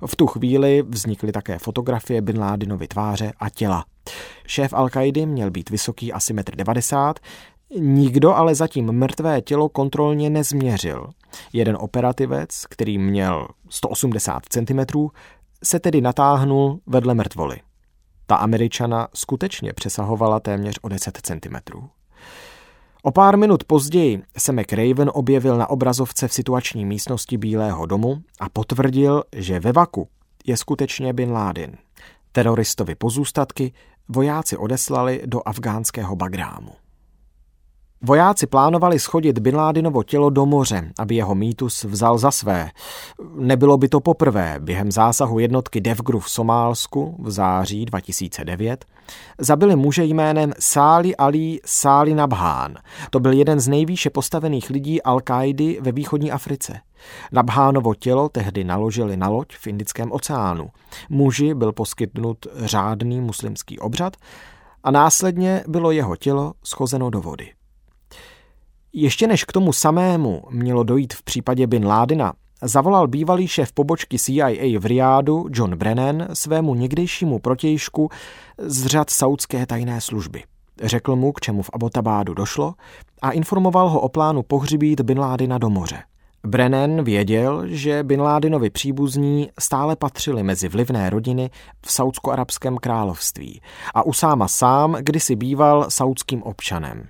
V 0.06 0.16
tu 0.16 0.26
chvíli 0.26 0.82
vznikly 0.88 1.32
také 1.32 1.58
fotografie 1.58 2.20
Bin 2.20 2.38
Ládinovy 2.38 2.88
tváře 2.88 3.32
a 3.40 3.50
těla. 3.50 3.84
Šéf 4.46 4.72
al 4.72 4.88
měl 5.26 5.50
být 5.50 5.70
vysoký 5.70 6.12
asi 6.12 6.34
1,90 6.34 7.08
m, 7.08 7.14
Nikdo 7.78 8.34
ale 8.34 8.54
zatím 8.54 8.92
mrtvé 8.92 9.40
tělo 9.42 9.68
kontrolně 9.68 10.30
nezměřil. 10.30 11.10
Jeden 11.52 11.76
operativec, 11.80 12.66
který 12.66 12.98
měl 12.98 13.48
180 13.68 14.42
cm, 14.48 15.08
se 15.64 15.80
tedy 15.80 16.00
natáhnul 16.00 16.80
vedle 16.86 17.14
mrtvoly. 17.14 17.56
Ta 18.26 18.36
američana 18.36 19.08
skutečně 19.14 19.72
přesahovala 19.72 20.40
téměř 20.40 20.78
o 20.82 20.88
10 20.88 21.18
cm. 21.22 21.56
O 23.02 23.10
pár 23.10 23.36
minut 23.36 23.64
později 23.64 24.22
se 24.38 24.52
McRaven 24.52 25.10
objevil 25.14 25.56
na 25.56 25.70
obrazovce 25.70 26.28
v 26.28 26.32
situační 26.32 26.84
místnosti 26.84 27.38
Bílého 27.38 27.86
domu 27.86 28.22
a 28.40 28.48
potvrdil, 28.48 29.22
že 29.36 29.60
ve 29.60 29.72
vaku 29.72 30.08
je 30.44 30.56
skutečně 30.56 31.12
Bin 31.12 31.32
Laden. 31.32 31.76
Teroristovi 32.32 32.94
pozůstatky 32.94 33.72
vojáci 34.08 34.56
odeslali 34.56 35.22
do 35.26 35.40
afgánského 35.44 36.16
Bagrámu. 36.16 36.81
Vojáci 38.04 38.46
plánovali 38.46 38.98
schodit 38.98 39.38
Bin 39.38 39.56
Ládinovo 39.56 40.02
tělo 40.02 40.30
do 40.30 40.46
moře, 40.46 40.90
aby 40.98 41.14
jeho 41.14 41.34
mýtus 41.34 41.84
vzal 41.84 42.18
za 42.18 42.30
své. 42.30 42.70
Nebylo 43.34 43.76
by 43.76 43.88
to 43.88 44.00
poprvé 44.00 44.56
během 44.60 44.92
zásahu 44.92 45.38
jednotky 45.38 45.80
Devgru 45.80 46.20
v 46.20 46.30
Somálsku 46.30 47.16
v 47.18 47.30
září 47.30 47.84
2009. 47.84 48.84
Zabili 49.38 49.76
muže 49.76 50.04
jménem 50.04 50.52
Sáli 50.58 51.16
Ali 51.16 51.60
Sáli 51.64 52.14
Nabhán. 52.14 52.74
To 53.10 53.20
byl 53.20 53.32
jeden 53.32 53.60
z 53.60 53.68
nejvýše 53.68 54.10
postavených 54.10 54.70
lidí 54.70 55.02
al 55.02 55.20
kaidy 55.20 55.78
ve 55.80 55.92
východní 55.92 56.32
Africe. 56.32 56.80
Nabhánovo 57.32 57.94
tělo 57.94 58.28
tehdy 58.28 58.64
naložili 58.64 59.16
na 59.16 59.28
loď 59.28 59.56
v 59.56 59.66
Indickém 59.66 60.12
oceánu. 60.12 60.68
Muži 61.08 61.54
byl 61.54 61.72
poskytnut 61.72 62.46
řádný 62.56 63.20
muslimský 63.20 63.78
obřad 63.78 64.16
a 64.84 64.90
následně 64.90 65.64
bylo 65.68 65.90
jeho 65.90 66.16
tělo 66.16 66.52
schozeno 66.64 67.10
do 67.10 67.20
vody. 67.20 67.52
Ještě 68.94 69.26
než 69.26 69.44
k 69.44 69.52
tomu 69.52 69.72
samému 69.72 70.42
mělo 70.50 70.82
dojít 70.82 71.14
v 71.14 71.22
případě 71.22 71.66
Bin 71.66 71.86
Ládina, 71.86 72.32
zavolal 72.62 73.08
bývalý 73.08 73.48
šéf 73.48 73.72
pobočky 73.72 74.18
CIA 74.18 74.78
v 74.78 74.86
Riádu 74.86 75.46
John 75.50 75.76
Brennan 75.76 76.28
svému 76.32 76.74
někdejšímu 76.74 77.38
protějšku 77.38 78.08
z 78.58 78.86
řad 78.86 79.10
saudské 79.10 79.66
tajné 79.66 80.00
služby. 80.00 80.42
Řekl 80.82 81.16
mu, 81.16 81.32
k 81.32 81.40
čemu 81.40 81.62
v 81.62 81.70
Abotabádu 81.72 82.34
došlo 82.34 82.74
a 83.22 83.30
informoval 83.30 83.88
ho 83.88 84.00
o 84.00 84.08
plánu 84.08 84.42
pohřbít 84.42 85.00
Bin 85.00 85.18
Ládina 85.18 85.58
do 85.58 85.70
moře. 85.70 86.02
Brennan 86.46 87.04
věděl, 87.04 87.62
že 87.66 88.02
Bin 88.02 88.20
Ládinovi 88.20 88.70
příbuzní 88.70 89.50
stále 89.60 89.96
patřili 89.96 90.42
mezi 90.42 90.68
vlivné 90.68 91.10
rodiny 91.10 91.50
v 91.86 91.92
saudsko-arabském 91.92 92.76
království 92.76 93.60
a 93.94 94.06
Usáma 94.06 94.48
sám 94.48 94.96
kdysi 95.00 95.36
býval 95.36 95.86
saudským 95.88 96.42
občanem. 96.42 97.08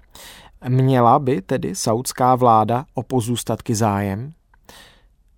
Měla 0.69 1.19
by 1.19 1.43
tedy 1.43 1.75
saudská 1.75 2.35
vláda 2.35 2.85
o 2.95 3.03
pozůstatky 3.03 3.75
zájem? 3.75 4.33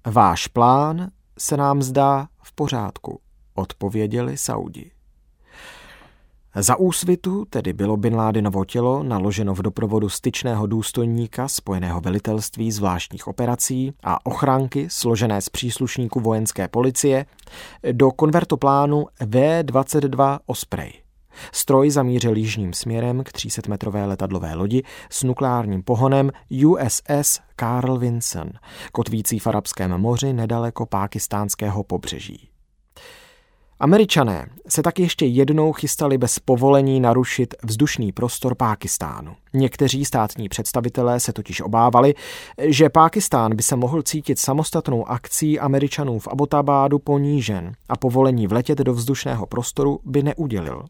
Váš 0.06 0.46
plán 0.46 1.10
se 1.38 1.56
nám 1.56 1.82
zdá 1.82 2.28
v 2.42 2.52
pořádku, 2.52 3.20
odpověděli 3.54 4.36
Saudi. 4.36 4.90
Za 6.56 6.76
úsvitu 6.76 7.44
tedy 7.50 7.72
bylo 7.72 7.96
Bin 7.96 8.16
Ládinovo 8.16 8.64
tělo 8.64 9.02
naloženo 9.02 9.54
v 9.54 9.62
doprovodu 9.62 10.08
styčného 10.08 10.66
důstojníka 10.66 11.48
Spojeného 11.48 12.00
velitelství 12.00 12.72
zvláštních 12.72 13.26
operací 13.26 13.92
a 14.04 14.26
ochranky 14.26 14.86
složené 14.90 15.40
z 15.40 15.48
příslušníků 15.48 16.20
vojenské 16.20 16.68
policie 16.68 17.26
do 17.92 18.10
konvertoplánu 18.10 19.06
V-22 19.20 20.38
Osprey. 20.46 21.03
Stroj 21.52 21.90
zamířil 21.90 22.36
jižním 22.36 22.72
směrem 22.72 23.24
k 23.24 23.28
300-metrové 23.28 24.06
letadlové 24.08 24.54
lodi 24.54 24.82
s 25.10 25.22
nukleárním 25.22 25.82
pohonem 25.82 26.30
USS 26.66 27.40
Carl 27.60 27.98
Vinson, 27.98 28.50
kotvící 28.92 29.38
v 29.38 29.46
Arabském 29.46 29.98
moři 29.98 30.32
nedaleko 30.32 30.86
pákistánského 30.86 31.84
pobřeží. 31.84 32.53
Američané 33.84 34.46
se 34.68 34.82
tak 34.82 34.98
ještě 34.98 35.26
jednou 35.26 35.72
chystali 35.72 36.18
bez 36.18 36.38
povolení 36.38 37.00
narušit 37.00 37.54
vzdušný 37.62 38.12
prostor 38.12 38.54
Pákistánu. 38.54 39.36
Někteří 39.54 40.04
státní 40.04 40.48
představitelé 40.48 41.20
se 41.20 41.32
totiž 41.32 41.60
obávali, 41.60 42.14
že 42.58 42.88
Pákistán 42.88 43.56
by 43.56 43.62
se 43.62 43.76
mohl 43.76 44.02
cítit 44.02 44.38
samostatnou 44.38 45.08
akcí 45.08 45.60
Američanů 45.60 46.18
v 46.18 46.28
Abotabádu 46.28 46.98
ponížen 46.98 47.72
a 47.88 47.96
povolení 47.96 48.46
vletět 48.46 48.78
do 48.78 48.94
vzdušného 48.94 49.46
prostoru 49.46 50.00
by 50.04 50.22
neudělil. 50.22 50.84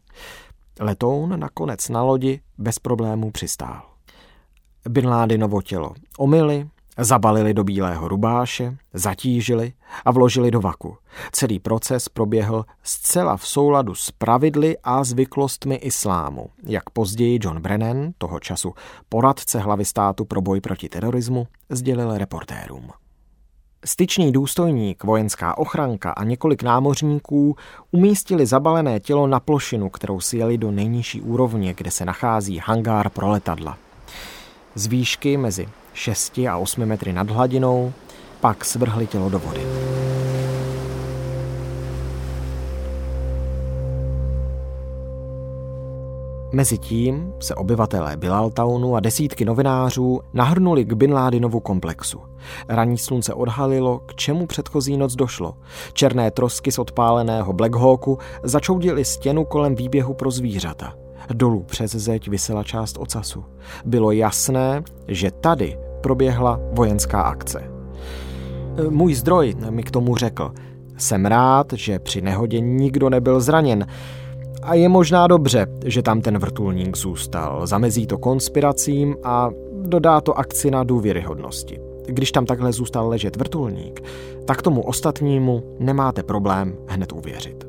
Letoun 0.79 1.39
nakonec 1.39 1.89
na 1.89 2.03
lodi 2.03 2.39
bez 2.57 2.79
problémů 2.79 3.31
přistál. 3.31 3.81
Bin 4.89 5.07
Ládinovo 5.07 5.61
tělo 5.61 5.93
omily, 6.17 6.67
Zabalili 6.97 7.53
do 7.53 7.63
bílého 7.63 8.07
rubáše, 8.07 8.77
zatížili 8.93 9.73
a 10.05 10.11
vložili 10.11 10.51
do 10.51 10.61
vaku. 10.61 10.97
Celý 11.31 11.59
proces 11.59 12.09
proběhl 12.09 12.65
zcela 12.83 13.37
v 13.37 13.47
souladu 13.47 13.95
s 13.95 14.11
pravidly 14.11 14.77
a 14.83 15.03
zvyklostmi 15.03 15.75
islámu, 15.75 16.49
jak 16.63 16.89
později 16.89 17.39
John 17.41 17.61
Brennan, 17.61 18.11
toho 18.17 18.39
času 18.39 18.73
poradce 19.09 19.59
hlavy 19.59 19.85
státu 19.85 20.25
pro 20.25 20.41
boj 20.41 20.61
proti 20.61 20.89
terorismu, 20.89 21.47
sdělil 21.69 22.17
reportérům. 22.17 22.89
Styčný 23.85 24.31
důstojník, 24.31 25.03
vojenská 25.03 25.57
ochranka 25.57 26.11
a 26.11 26.23
několik 26.23 26.63
námořníků 26.63 27.55
umístili 27.91 28.45
zabalené 28.45 28.99
tělo 28.99 29.27
na 29.27 29.39
plošinu, 29.39 29.89
kterou 29.89 30.19
si 30.19 30.37
jeli 30.37 30.57
do 30.57 30.71
nejnižší 30.71 31.21
úrovně, 31.21 31.73
kde 31.73 31.91
se 31.91 32.05
nachází 32.05 32.57
hangár 32.57 33.09
pro 33.09 33.29
letadla. 33.29 33.77
Z 34.75 34.87
výšky 34.87 35.37
mezi 35.37 35.67
6 35.95 36.37
a 36.37 36.57
8 36.57 36.85
metry 36.85 37.13
nad 37.13 37.29
hladinou, 37.29 37.93
pak 38.39 38.65
svrhli 38.65 39.07
tělo 39.07 39.29
do 39.29 39.39
vody. 39.39 39.61
Mezitím 46.53 47.33
se 47.39 47.55
obyvatelé 47.55 48.17
Bilaltaunu 48.17 48.95
a 48.95 48.99
desítky 48.99 49.45
novinářů 49.45 50.19
nahrnuli 50.33 50.85
k 50.85 50.93
Bin 50.93 51.13
Ládinovu 51.13 51.59
komplexu. 51.59 52.21
Raní 52.69 52.97
slunce 52.97 53.33
odhalilo, 53.33 53.99
k 53.99 54.15
čemu 54.15 54.47
předchozí 54.47 54.97
noc 54.97 55.15
došlo. 55.15 55.53
Černé 55.93 56.31
trosky 56.31 56.71
z 56.71 56.79
odpáleného 56.79 57.53
Black 57.53 57.75
Hawku 57.75 58.17
začoudily 58.43 59.05
stěnu 59.05 59.45
kolem 59.45 59.75
výběhu 59.75 60.13
pro 60.13 60.31
zvířata. 60.31 60.93
Dolů 61.33 61.63
přes 61.63 61.91
zeď 61.91 62.29
vysela 62.29 62.63
část 62.63 62.97
ocasu. 62.97 63.45
Bylo 63.85 64.11
jasné, 64.11 64.83
že 65.07 65.31
tady 65.31 65.77
proběhla 66.05 66.59
vojenská 66.71 67.21
akce. 67.21 67.71
Můj 68.89 69.13
zdroj 69.13 69.55
mi 69.69 69.83
k 69.83 69.91
tomu 69.91 70.15
řekl, 70.15 70.51
jsem 70.97 71.25
rád, 71.25 71.73
že 71.73 71.99
při 71.99 72.21
nehodě 72.21 72.59
nikdo 72.59 73.09
nebyl 73.09 73.39
zraněn, 73.39 73.85
a 74.63 74.73
je 74.73 74.89
možná 74.89 75.27
dobře, 75.27 75.67
že 75.85 76.01
tam 76.01 76.21
ten 76.21 76.37
vrtulník 76.37 76.97
zůstal. 76.97 77.67
Zamezí 77.67 78.07
to 78.07 78.17
konspiracím 78.17 79.15
a 79.23 79.49
dodá 79.81 80.21
to 80.21 80.37
akci 80.37 80.71
na 80.71 80.83
důvěryhodnosti. 80.83 81.79
Když 82.05 82.31
tam 82.31 82.45
takhle 82.45 82.73
zůstal 82.73 83.09
ležet 83.09 83.35
vrtulník, 83.35 84.01
tak 84.45 84.61
tomu 84.61 84.81
ostatnímu 84.81 85.63
nemáte 85.79 86.23
problém 86.23 86.77
hned 86.87 87.13
uvěřit. 87.13 87.65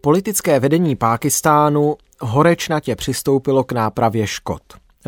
Politické 0.00 0.60
vedení 0.60 0.96
Pákistánu 0.96 1.94
horečnatě 2.20 2.96
přistoupilo 2.96 3.64
k 3.64 3.72
nápravě 3.72 4.26
škod. 4.26 4.62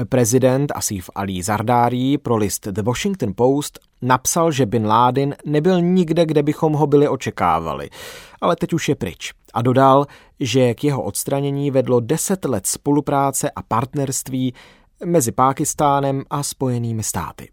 Prezident 0.08 0.72
Asif 0.74 1.10
Ali 1.14 1.42
Zardári 1.42 2.18
pro 2.18 2.36
list 2.36 2.68
The 2.68 2.82
Washington 2.82 3.32
Post 3.36 3.78
napsal, 4.02 4.52
že 4.52 4.66
Bin 4.66 4.86
Laden 4.86 5.34
nebyl 5.46 5.80
nikde, 5.80 6.26
kde 6.26 6.42
bychom 6.42 6.72
ho 6.72 6.86
byli 6.86 7.08
očekávali, 7.08 7.90
ale 8.40 8.56
teď 8.56 8.72
už 8.72 8.88
je 8.88 8.94
pryč. 8.94 9.32
A 9.54 9.62
dodal, 9.62 10.06
že 10.40 10.74
k 10.74 10.84
jeho 10.84 11.02
odstranění 11.02 11.70
vedlo 11.70 12.00
deset 12.00 12.44
let 12.44 12.66
spolupráce 12.66 13.50
a 13.50 13.62
partnerství 13.62 14.54
mezi 15.04 15.32
Pákistánem 15.32 16.22
a 16.30 16.42
Spojenými 16.42 17.02
státy. 17.02 17.48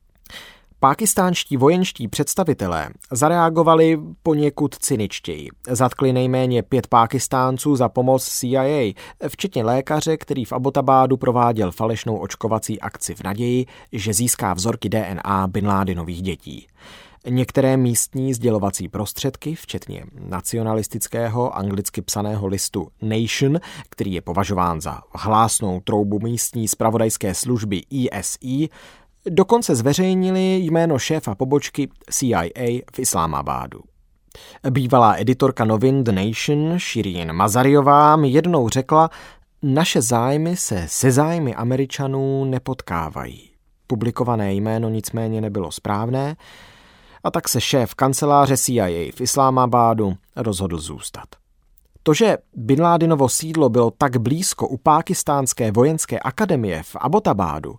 Pákistánští 0.85 1.57
vojenští 1.57 2.07
představitelé 2.07 2.89
zareagovali 3.11 3.99
poněkud 4.23 4.75
cyničtěji. 4.75 5.49
Zatkli 5.69 6.13
nejméně 6.13 6.63
pět 6.63 6.87
Pákistánců 6.87 7.75
za 7.75 7.89
pomoc 7.89 8.25
CIA, 8.25 8.93
včetně 9.27 9.63
lékaře, 9.63 10.17
který 10.17 10.45
v 10.45 10.53
Abotabádu 10.53 11.17
prováděl 11.17 11.71
falešnou 11.71 12.17
očkovací 12.17 12.81
akci 12.81 13.15
v 13.15 13.23
naději, 13.23 13.65
že 13.91 14.13
získá 14.13 14.53
vzorky 14.53 14.89
DNA 14.89 15.47
Bin 15.47 15.67
Ládinových 15.67 16.21
dětí. 16.21 16.67
Některé 17.29 17.77
místní 17.77 18.33
sdělovací 18.33 18.87
prostředky, 18.87 19.55
včetně 19.55 20.03
nacionalistického 20.19 21.57
anglicky 21.57 22.01
psaného 22.01 22.47
listu 22.47 22.87
Nation, 23.01 23.59
který 23.89 24.13
je 24.13 24.21
považován 24.21 24.81
za 24.81 25.01
hlásnou 25.13 25.81
troubu 25.81 26.19
místní 26.19 26.67
spravodajské 26.67 27.33
služby 27.33 27.81
ESE, 28.11 28.67
Dokonce 29.29 29.75
zveřejnili 29.75 30.55
jméno 30.55 30.99
šéfa 30.99 31.35
pobočky 31.35 31.89
CIA 32.09 32.43
v 32.95 32.99
Islámabádu. 32.99 33.79
Bývalá 34.69 35.15
editorka 35.19 35.65
novin 35.65 36.03
The 36.03 36.11
Nation 36.11 36.79
Shirin 36.79 37.33
Mazariová 37.33 38.15
mi 38.15 38.29
jednou 38.29 38.69
řekla, 38.69 39.09
naše 39.63 40.01
zájmy 40.01 40.57
se 40.57 40.85
se 40.87 41.11
zájmy 41.11 41.55
Američanů 41.55 42.45
nepotkávají. 42.45 43.49
Publikované 43.87 44.53
jméno 44.53 44.89
nicméně 44.89 45.41
nebylo 45.41 45.71
správné 45.71 46.35
a 47.23 47.31
tak 47.31 47.49
se 47.49 47.61
šéf 47.61 47.93
kanceláře 47.93 48.57
CIA 48.57 48.87
v 49.15 49.21
Islámabádu 49.21 50.13
rozhodl 50.35 50.77
zůstat. 50.77 51.44
To, 52.05 52.13
že 52.13 52.37
Bin 52.53 52.81
Ládinovo 52.81 53.29
sídlo 53.29 53.69
bylo 53.69 53.91
tak 53.91 54.17
blízko 54.17 54.67
u 54.67 54.77
pákistánské 54.77 55.71
vojenské 55.71 56.19
akademie 56.19 56.83
v 56.83 56.95
Abotabádu, 56.99 57.75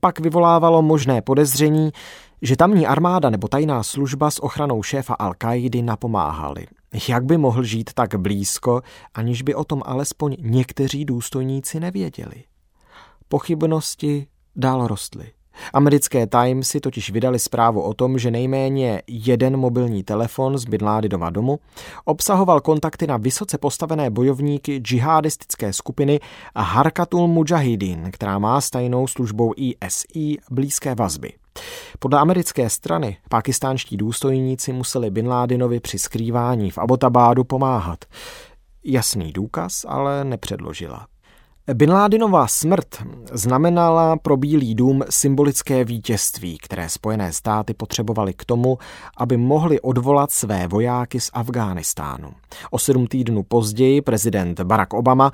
pak 0.00 0.20
vyvolávalo 0.20 0.82
možné 0.82 1.22
podezření, 1.22 1.90
že 2.42 2.56
tamní 2.56 2.86
armáda 2.86 3.30
nebo 3.30 3.48
tajná 3.48 3.82
služba 3.82 4.30
s 4.30 4.42
ochranou 4.42 4.82
šéfa 4.82 5.14
Al-Kaidy 5.14 5.84
napomáhali. 5.84 6.66
Jak 7.08 7.24
by 7.24 7.38
mohl 7.38 7.62
žít 7.62 7.90
tak 7.94 8.14
blízko, 8.14 8.82
aniž 9.14 9.42
by 9.42 9.54
o 9.54 9.64
tom 9.64 9.82
alespoň 9.84 10.36
někteří 10.40 11.04
důstojníci 11.04 11.80
nevěděli? 11.80 12.44
Pochybnosti 13.28 14.26
dál 14.56 14.86
rostly. 14.86 15.32
Americké 15.72 16.26
Timesy 16.26 16.80
totiž 16.80 17.10
vydali 17.10 17.38
zprávu 17.38 17.82
o 17.82 17.94
tom, 17.94 18.18
že 18.18 18.30
nejméně 18.30 19.02
jeden 19.06 19.56
mobilní 19.56 20.02
telefon 20.02 20.58
z 20.58 20.64
Bin 20.64 20.80
doma 21.00 21.30
domu 21.30 21.58
obsahoval 22.04 22.60
kontakty 22.60 23.06
na 23.06 23.16
vysoce 23.16 23.58
postavené 23.58 24.10
bojovníky 24.10 24.78
džihadistické 24.78 25.72
skupiny 25.72 26.20
Harkatul 26.56 27.28
Mujahidin, 27.28 28.10
která 28.12 28.38
má 28.38 28.60
s 28.60 28.70
tajnou 28.70 29.06
službou 29.06 29.52
ISI 29.56 30.38
blízké 30.50 30.94
vazby. 30.94 31.32
Podle 31.98 32.20
americké 32.20 32.70
strany 32.70 33.16
pakistánští 33.28 33.96
důstojníci 33.96 34.72
museli 34.72 35.10
Bin 35.10 35.28
Ládinovi 35.28 35.80
při 35.80 35.98
skrývání 35.98 36.70
v 36.70 36.78
Abotabádu 36.78 37.44
pomáhat. 37.44 38.04
Jasný 38.84 39.32
důkaz 39.32 39.84
ale 39.88 40.24
nepředložila. 40.24 41.06
Bin 41.66 41.92
Ládinová 41.92 42.46
smrt 42.46 42.88
znamenala 43.32 44.16
pro 44.16 44.36
Bílý 44.36 44.74
dům 44.74 45.02
symbolické 45.10 45.84
vítězství, 45.84 46.58
které 46.58 46.88
Spojené 46.88 47.32
státy 47.32 47.74
potřebovaly 47.74 48.34
k 48.34 48.44
tomu, 48.44 48.78
aby 49.16 49.36
mohli 49.36 49.80
odvolat 49.80 50.30
své 50.30 50.66
vojáky 50.66 51.20
z 51.20 51.30
Afghánistánu. 51.32 52.32
O 52.70 52.78
sedm 52.78 53.06
týdnů 53.06 53.42
později 53.42 54.02
prezident 54.02 54.60
Barack 54.60 54.94
Obama 54.94 55.32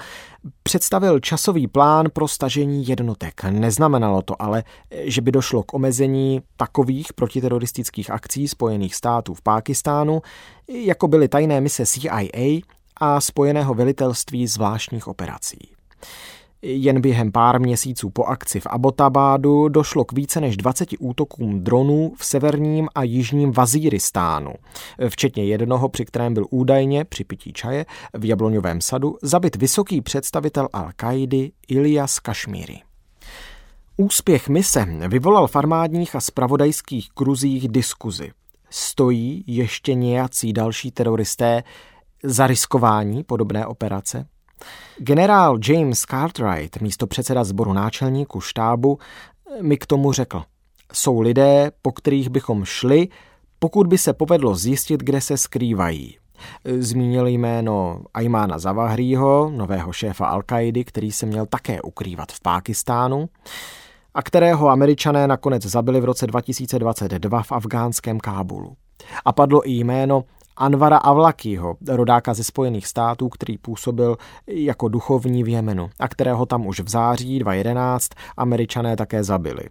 představil 0.63 1.21
časový 1.21 1.67
plán 1.67 2.07
pro 2.13 2.29
stažení 2.29 2.89
jednotek. 2.89 3.45
Neznamenalo 3.45 4.23
to 4.23 4.43
ale, 4.43 4.65
že 4.91 5.21
by 5.21 5.33
došlo 5.33 5.63
k 5.63 5.75
omezení 5.75 6.43
takových 6.57 7.13
protiteroristických 7.13 8.11
akcí 8.11 8.49
Spojených 8.49 8.95
států 8.95 9.35
v 9.35 9.43
Pákistánu, 9.43 10.23
jako 10.69 11.09
byly 11.09 11.29
tajné 11.29 11.61
mise 11.61 11.87
CIA 11.87 12.61
a 12.97 13.21
Spojeného 13.21 13.75
velitelství 13.75 14.47
zvláštních 14.47 15.09
operací. 15.09 15.78
Jen 16.63 17.01
během 17.01 17.33
pár 17.33 17.61
měsíců 17.61 18.11
po 18.11 18.25
akci 18.25 18.61
v 18.61 18.67
Abotabádu 18.67 19.69
došlo 19.69 20.05
k 20.05 20.13
více 20.13 20.41
než 20.41 20.57
20 20.57 20.89
útokům 20.99 21.61
dronů 21.61 22.13
v 22.17 22.25
severním 22.25 22.89
a 22.95 23.03
jižním 23.03 23.53
Vazíristánu, 23.53 24.53
včetně 25.09 25.45
jednoho, 25.45 25.89
při 25.89 26.05
kterém 26.05 26.35
byl 26.35 26.47
údajně 26.51 27.05
při 27.05 27.25
pití 27.25 27.53
čaje 27.53 27.87
v 28.15 28.25
Jabloňovém 28.25 28.81
sadu 28.81 29.17
zabit 29.23 29.57
vysoký 29.57 30.01
představitel 30.01 30.69
Al-Kaidy 30.73 31.51
Ilias 31.69 32.19
Kašmíry. 32.19 32.81
Úspěch 33.97 34.49
mise 34.49 34.87
vyvolal 35.09 35.47
v 35.47 35.57
armádních 35.57 36.15
a 36.15 36.21
spravodajských 36.21 37.09
kruzích 37.15 37.69
diskuzi. 37.69 38.31
Stojí 38.71 39.45
ještě 39.47 39.95
nějací 39.95 40.53
další 40.53 40.91
teroristé 40.91 41.63
za 42.23 42.47
riskování 42.47 43.25
podobné 43.25 43.67
operace? 43.67 44.27
Generál 44.99 45.59
James 45.69 46.01
Cartwright, 46.01 46.81
místo 46.81 47.07
předseda 47.07 47.45
sboru 47.45 47.73
náčelníku 47.73 48.41
štábu, 48.41 48.99
mi 49.61 49.77
k 49.77 49.87
tomu 49.87 50.13
řekl. 50.13 50.43
Jsou 50.93 51.21
lidé, 51.21 51.71
po 51.83 51.93
kterých 51.93 52.29
bychom 52.29 52.65
šli, 52.65 53.09
pokud 53.59 53.87
by 53.87 53.99
se 53.99 54.13
povedlo 54.13 54.55
zjistit, 54.55 55.01
kde 55.01 55.21
se 55.21 55.37
skrývají. 55.37 56.19
Zmínil 56.79 57.27
jméno 57.27 58.01
Ajmána 58.15 58.59
Zavahrýho, 58.59 59.51
nového 59.57 59.93
šéfa 59.93 60.27
al 60.27 60.43
který 60.85 61.13
se 61.13 61.27
měl 61.27 61.47
také 61.47 61.83
ukrývat 61.83 62.33
v 62.33 62.41
Pákistánu 62.41 63.29
a 64.15 64.23
kterého 64.23 64.69
američané 64.69 65.27
nakonec 65.27 65.63
zabili 65.63 66.01
v 66.01 66.05
roce 66.05 66.27
2022 66.27 67.43
v 67.43 67.53
afgánském 67.53 68.21
Kábulu. 68.21 68.77
A 69.25 69.33
padlo 69.33 69.69
i 69.69 69.73
jméno 69.73 70.25
Anvara 70.59 70.97
Avlakýho, 70.97 71.77
rodáka 71.89 72.35
ze 72.35 72.45
Spojených 72.45 72.87
států, 72.87 73.29
který 73.29 73.59
působil 73.59 74.17
jako 74.47 74.89
duchovní 74.89 75.45
v 75.45 75.49
Jemenu 75.49 75.91
a 76.01 76.09
kterého 76.09 76.47
tam 76.47 76.67
už 76.67 76.81
v 76.81 76.89
září 76.89 77.39
2011 77.39 78.09
američané 78.37 78.97
také 78.97 79.25
zabili. 79.25 79.63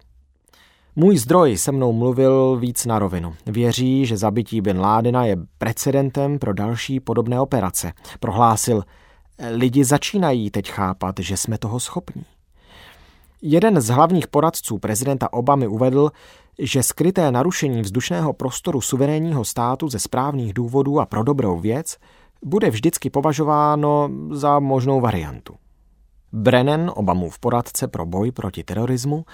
Můj 0.96 1.18
zdroj 1.18 1.56
se 1.56 1.72
mnou 1.72 1.92
mluvil 1.92 2.56
víc 2.56 2.86
na 2.86 2.98
rovinu. 2.98 3.34
Věří, 3.46 4.06
že 4.06 4.16
zabití 4.16 4.60
Bin 4.60 4.80
Ládena 4.80 5.24
je 5.24 5.36
precedentem 5.58 6.38
pro 6.38 6.54
další 6.54 7.00
podobné 7.00 7.40
operace. 7.40 7.92
Prohlásil, 8.20 8.84
lidi 9.50 9.84
začínají 9.84 10.50
teď 10.50 10.70
chápat, 10.70 11.14
že 11.18 11.36
jsme 11.36 11.58
toho 11.58 11.80
schopní. 11.80 12.24
Jeden 13.42 13.80
z 13.80 13.88
hlavních 13.88 14.28
poradců 14.28 14.78
prezidenta 14.78 15.32
Obamy 15.32 15.66
uvedl, 15.66 16.10
že 16.58 16.82
skryté 16.82 17.30
narušení 17.30 17.82
vzdušného 17.82 18.32
prostoru 18.32 18.80
suverénního 18.80 19.44
státu 19.44 19.88
ze 19.88 19.98
správných 19.98 20.52
důvodů 20.52 21.00
a 21.00 21.06
pro 21.06 21.24
dobrou 21.24 21.58
věc 21.58 21.96
bude 22.44 22.70
vždycky 22.70 23.10
považováno 23.10 24.10
za 24.30 24.58
možnou 24.58 25.00
variantu. 25.00 25.54
Brennan, 26.32 26.92
Obamův 26.94 27.38
poradce 27.38 27.88
pro 27.88 28.06
boj 28.06 28.32
proti 28.32 28.64
terorismu, 28.64 29.24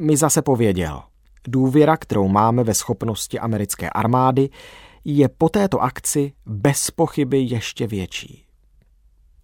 mi 0.00 0.16
zase 0.16 0.42
pověděl, 0.42 1.02
důvěra, 1.48 1.96
kterou 1.96 2.28
máme 2.28 2.64
ve 2.64 2.74
schopnosti 2.74 3.38
americké 3.38 3.90
armády, 3.90 4.50
je 5.04 5.28
po 5.28 5.48
této 5.48 5.82
akci 5.82 6.32
bez 6.46 6.90
pochyby 6.90 7.40
ještě 7.40 7.86
větší. 7.86 8.46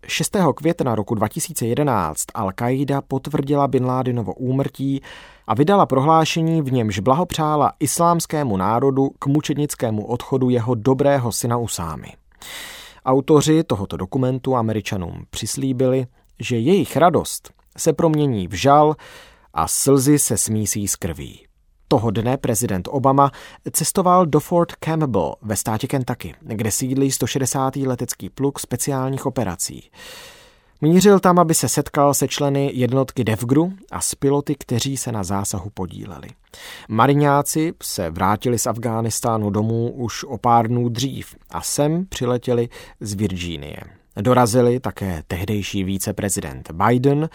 6. 0.06 0.36
května 0.54 0.94
roku 0.94 1.14
2011 1.14 2.24
Al-Qaida 2.34 3.02
potvrdila 3.08 3.68
Bin 3.68 3.84
Ládinovo 3.84 4.34
úmrtí 4.34 5.02
a 5.46 5.54
vydala 5.54 5.86
prohlášení, 5.86 6.62
v 6.62 6.72
němž 6.72 6.98
blahopřála 6.98 7.72
islámskému 7.80 8.56
národu 8.56 9.10
k 9.18 9.26
mučednickému 9.26 10.06
odchodu 10.06 10.50
jeho 10.50 10.74
dobrého 10.74 11.32
syna 11.32 11.56
Usámy. 11.56 12.12
Autoři 13.04 13.64
tohoto 13.64 13.96
dokumentu 13.96 14.56
američanům 14.56 15.24
přislíbili, 15.30 16.06
že 16.40 16.58
jejich 16.58 16.96
radost 16.96 17.52
se 17.76 17.92
promění 17.92 18.48
v 18.48 18.54
žal 18.54 18.94
a 19.54 19.68
slzy 19.68 20.18
se 20.18 20.36
smísí 20.36 20.88
s 20.88 20.96
krví. 20.96 21.47
Toho 21.88 22.10
dne 22.10 22.36
prezident 22.36 22.88
Obama 22.90 23.32
cestoval 23.72 24.26
do 24.26 24.40
Fort 24.40 24.72
Campbell 24.72 25.34
ve 25.42 25.56
státě 25.56 25.86
Kentucky, 25.86 26.34
kde 26.40 26.70
sídlí 26.70 27.10
160. 27.10 27.76
letecký 27.76 28.28
pluk 28.28 28.60
speciálních 28.60 29.26
operací. 29.26 29.90
Mířil 30.80 31.20
tam, 31.20 31.38
aby 31.38 31.54
se 31.54 31.68
setkal 31.68 32.14
se 32.14 32.28
členy 32.28 32.70
jednotky 32.74 33.24
Devgru 33.24 33.72
a 33.90 34.00
s 34.00 34.14
piloty, 34.14 34.54
kteří 34.54 34.96
se 34.96 35.12
na 35.12 35.24
zásahu 35.24 35.70
podíleli. 35.74 36.28
Mariňáci 36.88 37.72
se 37.82 38.10
vrátili 38.10 38.58
z 38.58 38.66
Afghánistánu 38.66 39.50
domů 39.50 39.92
už 39.92 40.24
o 40.24 40.38
pár 40.38 40.68
dnů 40.68 40.88
dřív 40.88 41.34
a 41.50 41.62
sem 41.62 42.06
přiletěli 42.06 42.68
z 43.00 43.14
Virginie. 43.14 43.76
Dorazili 44.20 44.80
také 44.80 45.22
tehdejší 45.26 45.84
víceprezident 45.84 46.70
Biden, 46.72 47.28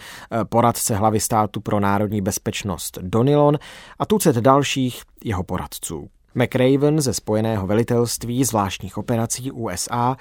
poradce 0.48 0.96
hlavy 0.96 1.20
státu 1.20 1.60
pro 1.60 1.80
národní 1.80 2.20
bezpečnost 2.20 2.98
Donilon 3.02 3.58
a 3.98 4.06
tucet 4.06 4.36
dalších 4.36 5.02
jeho 5.24 5.42
poradců. 5.42 6.08
McRaven 6.34 7.00
ze 7.00 7.14
Spojeného 7.14 7.66
velitelství 7.66 8.44
zvláštních 8.44 8.98
operací 8.98 9.50
USA 9.50 10.16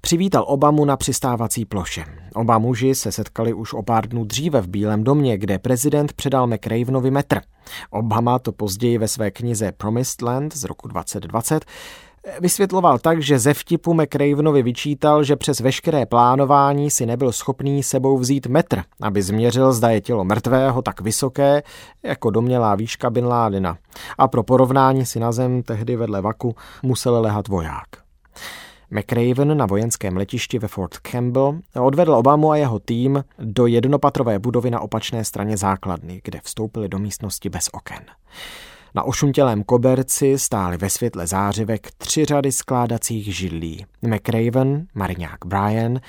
přivítal 0.00 0.44
Obamu 0.48 0.84
na 0.84 0.96
přistávací 0.96 1.64
ploše. 1.64 2.04
Oba 2.34 2.58
muži 2.58 2.94
se 2.94 3.12
setkali 3.12 3.52
už 3.52 3.74
o 3.74 3.82
pár 3.82 4.08
dnů 4.08 4.24
dříve 4.24 4.60
v 4.60 4.68
Bílém 4.68 5.04
domě, 5.04 5.38
kde 5.38 5.58
prezident 5.58 6.12
předal 6.12 6.46
McRavenovi 6.46 7.10
metr. 7.10 7.40
Obama 7.90 8.38
to 8.38 8.52
později 8.52 8.98
ve 8.98 9.08
své 9.08 9.30
knize 9.30 9.72
Promised 9.72 10.22
Land 10.22 10.56
z 10.56 10.64
roku 10.64 10.88
2020 10.88 11.64
Vysvětloval 12.40 12.98
tak, 12.98 13.22
že 13.22 13.38
ze 13.38 13.54
vtipu 13.54 13.94
McRavenovi 13.94 14.62
vyčítal, 14.62 15.24
že 15.24 15.36
přes 15.36 15.60
veškeré 15.60 16.06
plánování 16.06 16.90
si 16.90 17.06
nebyl 17.06 17.32
schopný 17.32 17.82
sebou 17.82 18.18
vzít 18.18 18.46
metr, 18.46 18.82
aby 19.02 19.22
změřil, 19.22 19.72
zda 19.72 19.90
je 19.90 20.00
tělo 20.00 20.24
mrtvého 20.24 20.82
tak 20.82 21.00
vysoké, 21.00 21.62
jako 22.02 22.30
domělá 22.30 22.74
výška 22.74 23.10
Bin 23.10 23.26
Ládina. 23.26 23.78
A 24.18 24.28
pro 24.28 24.42
porovnání 24.42 25.06
si 25.06 25.20
na 25.20 25.32
zem 25.32 25.62
tehdy 25.62 25.96
vedle 25.96 26.20
vaku 26.20 26.54
musel 26.82 27.20
lehat 27.20 27.48
voják. 27.48 27.86
McRaven 28.90 29.56
na 29.56 29.66
vojenském 29.66 30.16
letišti 30.16 30.58
ve 30.58 30.68
Fort 30.68 30.96
Campbell 30.96 31.58
odvedl 31.80 32.14
Obamu 32.14 32.50
a 32.50 32.56
jeho 32.56 32.78
tým 32.78 33.24
do 33.38 33.66
jednopatrové 33.66 34.38
budovy 34.38 34.70
na 34.70 34.80
opačné 34.80 35.24
straně 35.24 35.56
základny, 35.56 36.20
kde 36.24 36.40
vstoupili 36.42 36.88
do 36.88 36.98
místnosti 36.98 37.48
bez 37.48 37.68
oken. 37.72 38.04
Na 38.94 39.02
ošuntělém 39.02 39.64
koberci 39.64 40.38
stály 40.38 40.76
ve 40.76 40.90
světle 40.90 41.26
zářivek 41.26 41.90
tři 41.98 42.24
řady 42.24 42.52
skládacích 42.52 43.36
židlí. 43.36 43.86
McRaven, 44.02 44.86
mariňák 44.94 45.46
Brian, 45.46 46.00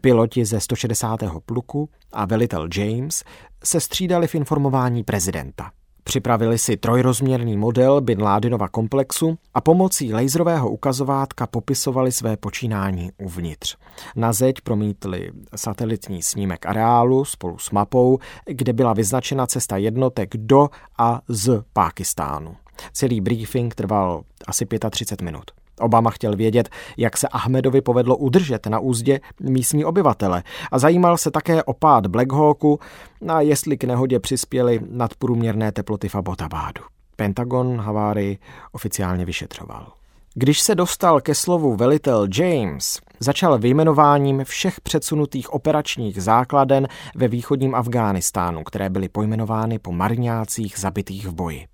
piloti 0.00 0.44
ze 0.44 0.60
160. 0.60 1.20
pluku 1.46 1.90
a 2.12 2.24
velitel 2.24 2.68
James 2.76 3.24
se 3.64 3.80
střídali 3.80 4.26
v 4.26 4.34
informování 4.34 5.04
prezidenta. 5.04 5.70
Připravili 6.08 6.58
si 6.58 6.76
trojrozměrný 6.76 7.56
model 7.56 8.00
Bin 8.00 8.22
Ládinova 8.22 8.68
komplexu 8.68 9.38
a 9.54 9.60
pomocí 9.60 10.12
laserového 10.14 10.70
ukazovátka 10.70 11.46
popisovali 11.46 12.12
své 12.12 12.36
počínání 12.36 13.10
uvnitř. 13.18 13.76
Na 14.16 14.32
zeď 14.32 14.60
promítli 14.60 15.30
satelitní 15.56 16.22
snímek 16.22 16.66
areálu 16.66 17.24
spolu 17.24 17.58
s 17.58 17.70
mapou, 17.70 18.18
kde 18.44 18.72
byla 18.72 18.92
vyznačena 18.92 19.46
cesta 19.46 19.76
jednotek 19.76 20.36
do 20.36 20.68
a 20.98 21.20
z 21.28 21.62
Pákistánu. 21.72 22.56
Celý 22.92 23.20
briefing 23.20 23.74
trval 23.74 24.22
asi 24.46 24.66
35 24.90 25.24
minut. 25.24 25.50
Obama 25.80 26.10
chtěl 26.10 26.36
vědět, 26.36 26.68
jak 26.96 27.16
se 27.16 27.28
Ahmedovi 27.28 27.80
povedlo 27.80 28.16
udržet 28.16 28.66
na 28.66 28.78
úzdě 28.78 29.20
místní 29.40 29.84
obyvatele 29.84 30.42
a 30.72 30.78
zajímal 30.78 31.16
se 31.16 31.30
také 31.30 31.64
o 31.64 31.72
pád 31.72 32.06
Black 32.06 32.32
Hawku 32.32 32.80
a 33.28 33.40
jestli 33.40 33.78
k 33.78 33.84
nehodě 33.84 34.20
přispěly 34.20 34.80
nadprůměrné 34.90 35.72
teploty 35.72 36.08
v 36.08 36.14
Abbottabadu. 36.14 36.82
Pentagon 37.16 37.80
havárii 37.80 38.38
oficiálně 38.72 39.24
vyšetřoval. 39.24 39.92
Když 40.34 40.60
se 40.60 40.74
dostal 40.74 41.20
ke 41.20 41.34
slovu 41.34 41.76
velitel 41.76 42.28
James, 42.38 43.00
začal 43.20 43.58
vyjmenováním 43.58 44.44
všech 44.44 44.80
předsunutých 44.80 45.52
operačních 45.52 46.22
základen 46.22 46.88
ve 47.14 47.28
východním 47.28 47.74
Afghánistánu, 47.74 48.64
které 48.64 48.90
byly 48.90 49.08
pojmenovány 49.08 49.78
po 49.78 49.92
marňácích 49.92 50.78
zabitých 50.78 51.26
v 51.26 51.34
boji. 51.34 51.66